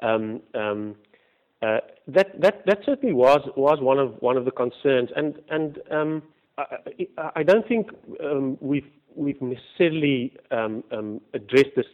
um, 0.03 0.41
um, 0.55 0.95
that 1.61 2.41
that 2.41 2.65
that 2.65 2.79
certainly 2.87 3.13
was 3.13 3.41
was 3.57 3.79
one 3.81 3.99
of 3.99 4.23
one 4.23 4.37
of 4.37 4.45
the 4.45 4.53
concerns, 4.53 5.11
and 5.17 5.41
and 5.51 5.81
um, 5.91 6.23
I, 6.57 6.77
I, 7.35 7.43
don't 7.43 7.67
think 7.67 7.91
um, 8.23 8.57
we've 8.61 8.87
we've 9.17 9.43
necessarily 9.43 10.37
um, 10.53 10.85
um, 10.93 11.21
addressed 11.33 11.75
this 11.75 11.87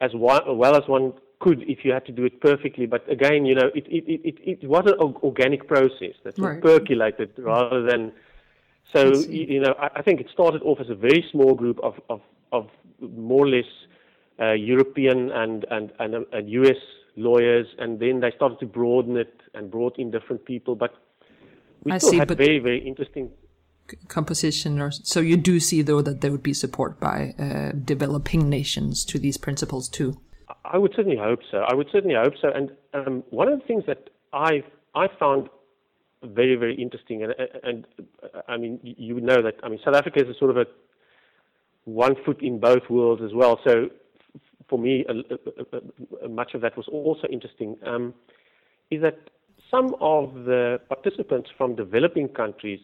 as 0.00 0.10
well 0.14 0.74
as 0.74 0.82
one 0.88 1.12
could 1.42 1.62
if 1.68 1.84
you 1.84 1.92
had 1.92 2.06
to 2.06 2.12
do 2.12 2.24
it 2.24 2.40
perfectly. 2.40 2.86
But 2.86 3.02
again, 3.10 3.44
you 3.44 3.54
know, 3.54 3.68
it 3.74 3.86
it 3.88 4.04
it, 4.30 4.36
it 4.62 4.68
was 4.68 4.84
an 4.86 4.98
organic 5.22 5.66
process 5.66 6.14
that 6.24 6.38
right. 6.38 6.62
percolated 6.62 7.30
rather 7.36 7.82
than. 7.82 8.12
So 8.94 9.14
you 9.28 9.60
know, 9.60 9.74
I, 9.78 9.88
I, 9.96 10.02
think 10.02 10.20
it 10.20 10.28
started 10.32 10.60
off 10.62 10.78
as 10.78 10.90
a 10.90 10.94
very 10.94 11.24
small 11.32 11.54
group 11.54 11.78
of 11.82 11.94
of, 12.08 12.20
of 12.52 12.68
more 13.00 13.46
or 13.46 13.48
less 13.48 13.70
uh, 14.40 14.52
European 14.52 15.30
and 15.30 15.64
and 15.70 15.92
and, 15.98 16.14
uh, 16.14 16.20
and 16.32 16.48
U.S. 16.50 16.80
lawyers, 17.16 17.66
and 17.78 18.00
then 18.00 18.20
they 18.20 18.32
started 18.36 18.58
to 18.60 18.66
broaden 18.66 19.16
it 19.16 19.34
and 19.54 19.70
brought 19.70 19.98
in 19.98 20.10
different 20.10 20.44
people. 20.44 20.74
But 20.74 20.94
we 21.84 21.92
I 21.92 21.98
still 21.98 22.10
see, 22.10 22.18
had 22.18 22.28
very 22.36 22.58
very 22.58 22.86
interesting 22.86 23.30
composition 24.08 24.80
or 24.80 24.90
so 24.90 25.20
you 25.20 25.36
do 25.36 25.60
see 25.60 25.82
though 25.82 26.00
that 26.00 26.20
there 26.20 26.30
would 26.30 26.42
be 26.42 26.54
support 26.54 26.98
by 27.00 27.34
uh, 27.38 27.72
developing 27.84 28.48
nations 28.48 29.04
to 29.04 29.18
these 29.18 29.36
principles 29.36 29.88
too 29.88 30.16
I 30.64 30.78
would 30.78 30.92
certainly 30.94 31.18
hope 31.18 31.40
so. 31.50 31.64
I 31.68 31.74
would 31.74 31.88
certainly 31.90 32.16
hope 32.16 32.34
so. 32.40 32.48
And 32.48 32.70
um, 32.94 33.24
one 33.30 33.48
of 33.48 33.58
the 33.58 33.66
things 33.66 33.84
that 33.86 34.10
I 34.32 34.62
I 34.94 35.08
found 35.18 35.48
very 36.22 36.56
very 36.56 36.74
interesting, 36.74 37.22
and 37.22 37.34
and 37.62 37.86
I 38.48 38.56
mean 38.56 38.78
you 38.82 39.14
would 39.14 39.24
know 39.24 39.42
that 39.42 39.56
I 39.62 39.68
mean 39.68 39.80
South 39.84 39.94
Africa 39.94 40.22
is 40.22 40.28
a 40.28 40.38
sort 40.38 40.50
of 40.50 40.56
a 40.56 40.66
one 41.84 42.14
foot 42.24 42.40
in 42.42 42.60
both 42.60 42.88
worlds 42.88 43.22
as 43.22 43.32
well. 43.34 43.58
So 43.64 43.88
for 44.68 44.78
me, 44.78 45.04
a, 45.08 46.24
a, 46.24 46.28
much 46.28 46.54
of 46.54 46.60
that 46.60 46.76
was 46.76 46.86
also 46.88 47.26
interesting. 47.28 47.76
Um, 47.84 48.14
is 48.90 49.02
that 49.02 49.18
some 49.70 49.96
of 50.00 50.34
the 50.44 50.78
participants 50.88 51.50
from 51.56 51.74
developing 51.74 52.28
countries 52.28 52.80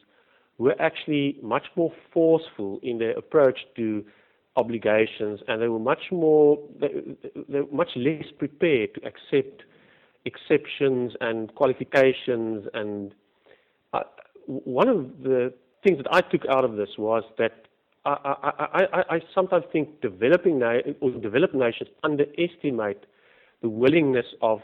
were 0.59 0.75
actually 0.81 1.37
much 1.43 1.67
more 1.77 1.93
forceful 2.13 2.81
in 2.83 2.99
their 2.99 3.13
approach 3.13 3.59
to 3.77 4.05
obligations, 4.57 5.41
and 5.47 5.63
they 5.63 5.69
were 5.69 5.79
much 5.79 6.11
more, 6.11 6.59
they, 6.81 6.89
they 7.49 7.61
were 7.61 7.73
much 7.73 7.91
less 7.97 8.25
prepared 8.39 8.95
to 8.95 9.01
accept 9.07 9.63
exceptions 10.25 11.13
and 11.21 11.55
qualifications. 11.55 12.67
And 12.75 13.15
uh, 13.93 14.03
one 14.47 14.89
of 14.89 15.23
the 15.23 15.55
things 15.85 15.99
that 15.99 16.13
I 16.13 16.21
took 16.21 16.43
out 16.49 16.65
of 16.65 16.77
this 16.77 16.91
was 16.99 17.23
that 17.39 17.67
I, 18.05 18.35
I, 18.43 18.83
I, 18.93 19.05
I 19.17 19.21
sometimes 19.35 19.65
think 19.73 20.01
developing 20.01 20.59
na- 20.59 20.81
or 21.01 21.11
developed 21.11 21.55
nations 21.55 21.91
underestimate 22.03 23.05
the 23.63 23.69
willingness 23.69 24.27
of 24.41 24.61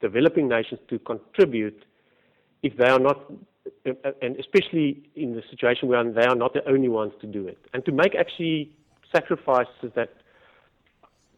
developing 0.00 0.48
nations 0.48 0.80
to 0.88 0.98
contribute 0.98 1.84
if 2.62 2.76
they 2.76 2.88
are 2.88 2.98
not, 2.98 3.30
and 3.84 4.36
especially 4.36 5.10
in 5.16 5.34
the 5.34 5.42
situation 5.50 5.88
where 5.88 6.02
they 6.12 6.24
are 6.24 6.34
not 6.34 6.54
the 6.54 6.68
only 6.68 6.88
ones 6.88 7.12
to 7.20 7.26
do 7.26 7.46
it, 7.46 7.58
and 7.72 7.84
to 7.84 7.92
make 7.92 8.14
actually 8.14 8.74
sacrifices 9.12 9.92
that 9.94 10.10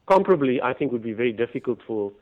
comparably 0.08 0.62
I 0.62 0.72
think 0.74 0.92
would 0.92 1.02
be 1.02 1.12
very 1.12 1.32
difficult 1.32 1.80
for 1.86 2.12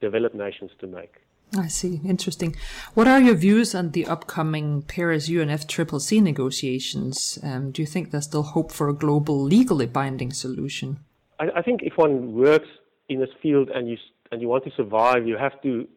developed 0.00 0.34
nations 0.34 0.70
to 0.80 0.86
make. 0.86 1.14
I 1.56 1.68
see. 1.68 2.00
Interesting. 2.04 2.56
What 2.94 3.08
are 3.08 3.20
your 3.20 3.34
views 3.34 3.74
on 3.74 3.92
the 3.92 4.06
upcoming 4.06 4.82
Paris 4.82 5.30
UNFCCC 5.30 6.22
negotiations? 6.22 7.38
Um, 7.42 7.70
do 7.70 7.80
you 7.80 7.86
think 7.86 8.10
there's 8.10 8.24
still 8.24 8.42
hope 8.42 8.70
for 8.70 8.88
a 8.88 8.92
global, 8.92 9.42
legally 9.42 9.86
binding 9.86 10.32
solution? 10.32 10.98
I, 11.40 11.48
I, 11.56 11.62
think 11.62 11.82
if 11.82 11.96
one 11.96 12.34
works 12.34 12.68
in 13.08 13.20
this 13.20 13.30
field 13.40 13.70
and 13.70 13.88
you 13.88 13.96
and 14.30 14.42
you 14.42 14.48
want 14.48 14.64
to 14.64 14.70
survive, 14.76 15.26
you 15.26 15.38
have 15.38 15.60
to 15.62 15.88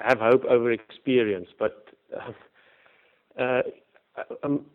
have 0.00 0.18
hope 0.18 0.44
over 0.46 0.72
experience. 0.72 1.48
But 1.56 1.86
uh, 2.12 2.32
uh, 3.40 3.62
um, 4.42 4.66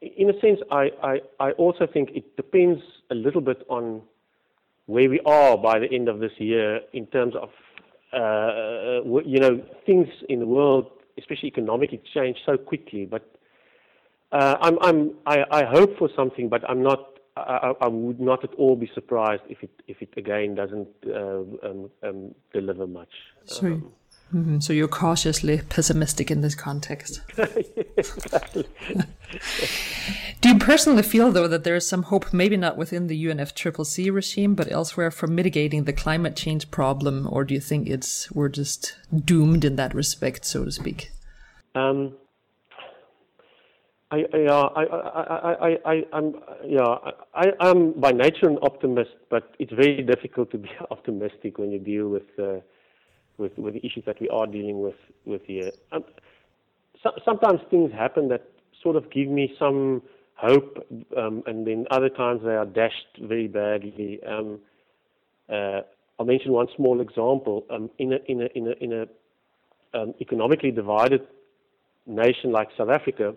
in 0.00 0.30
a 0.30 0.40
sense, 0.40 0.60
I, 0.70 0.90
I, 1.02 1.20
I 1.38 1.50
also 1.52 1.86
think 1.86 2.10
it 2.14 2.36
depends 2.36 2.82
a 3.10 3.14
little 3.14 3.40
bit 3.40 3.64
on 3.68 4.02
where 4.86 5.08
we 5.08 5.20
are 5.26 5.58
by 5.58 5.78
the 5.78 5.92
end 5.92 6.08
of 6.08 6.20
this 6.20 6.32
year 6.38 6.80
in 6.92 7.06
terms 7.06 7.34
of, 7.36 7.50
uh, 8.12 9.20
you 9.24 9.38
know, 9.38 9.62
things 9.86 10.08
in 10.28 10.40
the 10.40 10.46
world, 10.46 10.90
especially 11.18 11.48
economically, 11.48 12.02
change 12.14 12.38
so 12.46 12.56
quickly. 12.56 13.04
But 13.04 13.30
uh, 14.32 14.56
I'm, 14.60 14.78
I'm, 14.80 15.14
I, 15.26 15.44
I 15.50 15.64
hope 15.64 15.98
for 15.98 16.08
something, 16.16 16.48
but 16.48 16.68
I'm 16.68 16.82
not. 16.82 17.06
I, 17.36 17.72
I, 17.80 17.86
would 17.88 18.20
not 18.20 18.42
at 18.42 18.52
all 18.54 18.74
be 18.74 18.90
surprised 18.92 19.42
if 19.48 19.62
it 19.62 19.70
if 19.86 20.02
it 20.02 20.12
again 20.16 20.56
doesn't 20.56 20.88
uh, 21.06 21.38
um, 21.66 21.90
um, 22.02 22.34
deliver 22.52 22.86
much. 22.86 23.08
Sorry. 23.46 23.74
Um, 23.74 23.92
Mm-hmm. 24.34 24.60
So 24.60 24.72
you're 24.72 24.88
cautiously 24.88 25.60
pessimistic 25.68 26.30
in 26.30 26.40
this 26.40 26.54
context. 26.54 27.20
exactly. 27.96 28.66
Do 30.40 30.48
you 30.48 30.58
personally 30.58 31.02
feel, 31.02 31.32
though, 31.32 31.48
that 31.48 31.64
there 31.64 31.74
is 31.74 31.88
some 31.88 32.04
hope, 32.04 32.32
maybe 32.32 32.56
not 32.56 32.76
within 32.76 33.08
the 33.08 33.24
UNFCCC 33.24 34.12
regime, 34.12 34.54
but 34.54 34.70
elsewhere, 34.70 35.10
for 35.10 35.26
mitigating 35.26 35.84
the 35.84 35.92
climate 35.92 36.36
change 36.36 36.70
problem, 36.70 37.28
or 37.30 37.44
do 37.44 37.54
you 37.54 37.60
think 37.60 37.88
it's 37.88 38.30
we're 38.30 38.48
just 38.48 38.96
doomed 39.12 39.64
in 39.64 39.76
that 39.76 39.94
respect, 39.94 40.44
so 40.44 40.64
to 40.64 40.70
speak? 40.70 41.10
Um, 41.74 42.14
I, 44.12 44.24
I, 44.32 44.38
I, 44.38 44.84
I, 44.84 45.68
I, 45.68 45.78
I, 45.84 46.04
I'm, 46.12 46.34
yeah, 46.64 46.96
I, 47.34 47.52
I'm 47.60 47.92
by 47.92 48.10
nature 48.10 48.48
an 48.48 48.58
optimist, 48.62 49.10
but 49.28 49.54
it's 49.58 49.72
very 49.72 50.02
difficult 50.02 50.50
to 50.52 50.58
be 50.58 50.70
optimistic 50.90 51.58
when 51.58 51.70
you 51.70 51.78
deal 51.78 52.08
with, 52.08 52.22
uh, 52.38 52.60
with, 53.40 53.58
with 53.58 53.74
the 53.74 53.84
issues 53.84 54.04
that 54.06 54.20
we 54.20 54.28
are 54.28 54.46
dealing 54.46 54.80
with, 54.80 54.94
with 55.24 55.42
here. 55.44 55.72
Um, 55.90 56.04
so, 57.02 57.10
sometimes 57.24 57.60
things 57.70 57.90
happen 57.92 58.28
that 58.28 58.44
sort 58.82 58.96
of 58.96 59.10
give 59.10 59.28
me 59.28 59.54
some 59.58 60.02
hope, 60.34 60.86
um, 61.16 61.42
and 61.46 61.66
then 61.66 61.86
other 61.90 62.08
times 62.08 62.42
they 62.44 62.54
are 62.54 62.66
dashed 62.66 63.18
very 63.20 63.48
badly. 63.48 64.20
Um, 64.26 64.60
uh, 65.50 65.80
I'll 66.18 66.26
mention 66.26 66.52
one 66.52 66.68
small 66.76 67.00
example. 67.00 67.64
Um, 67.70 67.90
in 67.98 68.12
a, 68.12 68.18
in 68.26 68.42
a, 68.42 68.46
in 68.54 68.68
a, 68.68 68.84
in 68.84 68.92
a 68.92 69.98
um, 69.98 70.14
economically 70.20 70.70
divided 70.70 71.26
nation 72.06 72.52
like 72.52 72.68
South 72.76 72.90
Africa, 72.90 73.34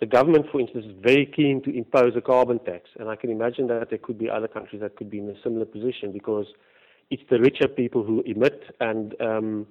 the 0.00 0.06
government, 0.06 0.46
for 0.50 0.60
instance, 0.60 0.86
is 0.86 0.94
very 1.02 1.26
keen 1.26 1.62
to 1.62 1.76
impose 1.76 2.16
a 2.16 2.22
carbon 2.22 2.58
tax. 2.60 2.88
And 2.98 3.08
I 3.08 3.16
can 3.16 3.30
imagine 3.30 3.66
that 3.68 3.90
there 3.90 3.98
could 3.98 4.18
be 4.18 4.30
other 4.30 4.48
countries 4.48 4.80
that 4.80 4.96
could 4.96 5.10
be 5.10 5.18
in 5.18 5.28
a 5.28 5.34
similar 5.42 5.66
position 5.66 6.10
because 6.10 6.46
it's 7.10 7.22
the 7.28 7.40
richer 7.40 7.68
people 7.68 8.04
who 8.04 8.22
emit, 8.22 8.62
and 8.80 9.14
um, 9.20 9.66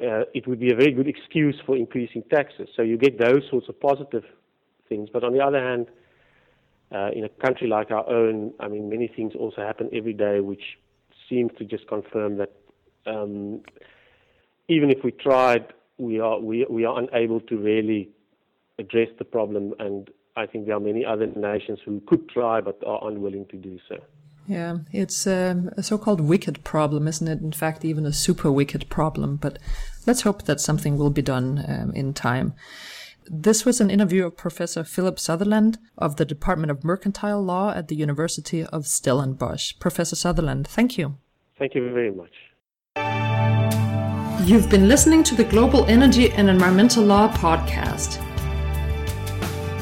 uh, 0.00 0.22
it 0.34 0.46
would 0.46 0.60
be 0.60 0.72
a 0.72 0.76
very 0.76 0.92
good 0.92 1.08
excuse 1.08 1.56
for 1.66 1.76
increasing 1.76 2.22
taxes. 2.30 2.68
So 2.76 2.82
you 2.82 2.96
get 2.96 3.18
those 3.18 3.42
sorts 3.50 3.68
of 3.68 3.78
positive 3.80 4.24
things. 4.88 5.08
But 5.12 5.24
on 5.24 5.32
the 5.32 5.40
other 5.40 5.60
hand, 5.60 5.86
uh, 6.92 7.10
in 7.14 7.24
a 7.24 7.28
country 7.28 7.66
like 7.68 7.90
our 7.90 8.08
own, 8.08 8.52
I 8.60 8.68
mean, 8.68 8.88
many 8.88 9.08
things 9.08 9.32
also 9.38 9.62
happen 9.62 9.90
every 9.92 10.12
day 10.12 10.40
which 10.40 10.78
seems 11.28 11.52
to 11.58 11.64
just 11.64 11.86
confirm 11.86 12.38
that 12.38 12.52
um, 13.06 13.60
even 14.68 14.90
if 14.90 14.98
we 15.04 15.12
tried, 15.12 15.72
we 15.98 16.20
are 16.20 16.38
we, 16.40 16.66
we 16.68 16.84
are 16.84 16.98
unable 16.98 17.40
to 17.40 17.56
really 17.56 18.08
address 18.78 19.08
the 19.18 19.24
problem, 19.24 19.74
and 19.78 20.10
I 20.36 20.46
think 20.46 20.66
there 20.66 20.76
are 20.76 20.80
many 20.80 21.04
other 21.04 21.26
nations 21.26 21.80
who 21.84 22.00
could 22.06 22.28
try 22.28 22.60
but 22.60 22.82
are 22.86 23.06
unwilling 23.06 23.46
to 23.46 23.56
do 23.56 23.78
so. 23.88 23.96
Yeah, 24.46 24.78
it's 24.92 25.26
um, 25.26 25.70
a 25.76 25.82
so-called 25.82 26.20
wicked 26.20 26.64
problem, 26.64 27.06
isn't 27.06 27.28
it? 27.28 27.40
In 27.40 27.52
fact, 27.52 27.84
even 27.84 28.04
a 28.04 28.12
super 28.12 28.50
wicked 28.50 28.88
problem. 28.88 29.36
But 29.36 29.58
let's 30.06 30.22
hope 30.22 30.42
that 30.44 30.60
something 30.60 30.96
will 30.96 31.10
be 31.10 31.22
done 31.22 31.64
um, 31.68 31.92
in 31.94 32.14
time. 32.14 32.54
This 33.32 33.64
was 33.64 33.80
an 33.80 33.90
interview 33.90 34.26
of 34.26 34.36
Professor 34.36 34.82
Philip 34.82 35.20
Sutherland 35.20 35.78
of 35.96 36.16
the 36.16 36.24
Department 36.24 36.72
of 36.72 36.82
Mercantile 36.82 37.40
Law 37.40 37.70
at 37.70 37.86
the 37.86 37.94
University 37.94 38.64
of 38.64 38.88
Stellenbosch. 38.88 39.78
Professor 39.78 40.16
Sutherland, 40.16 40.66
thank 40.66 40.98
you. 40.98 41.16
Thank 41.56 41.76
you 41.76 41.92
very 41.92 42.10
much. 42.10 42.32
You've 44.48 44.68
been 44.68 44.88
listening 44.88 45.22
to 45.24 45.36
the 45.36 45.44
Global 45.44 45.84
Energy 45.84 46.32
and 46.32 46.50
Environmental 46.50 47.04
Law 47.04 47.28
podcast. 47.28 48.20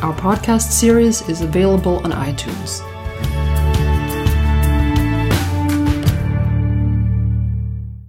Our 0.03 0.15
podcast 0.15 0.71
series 0.73 1.27
is 1.29 1.41
available 1.41 1.99
on 2.05 2.13
iTunes. 2.13 2.88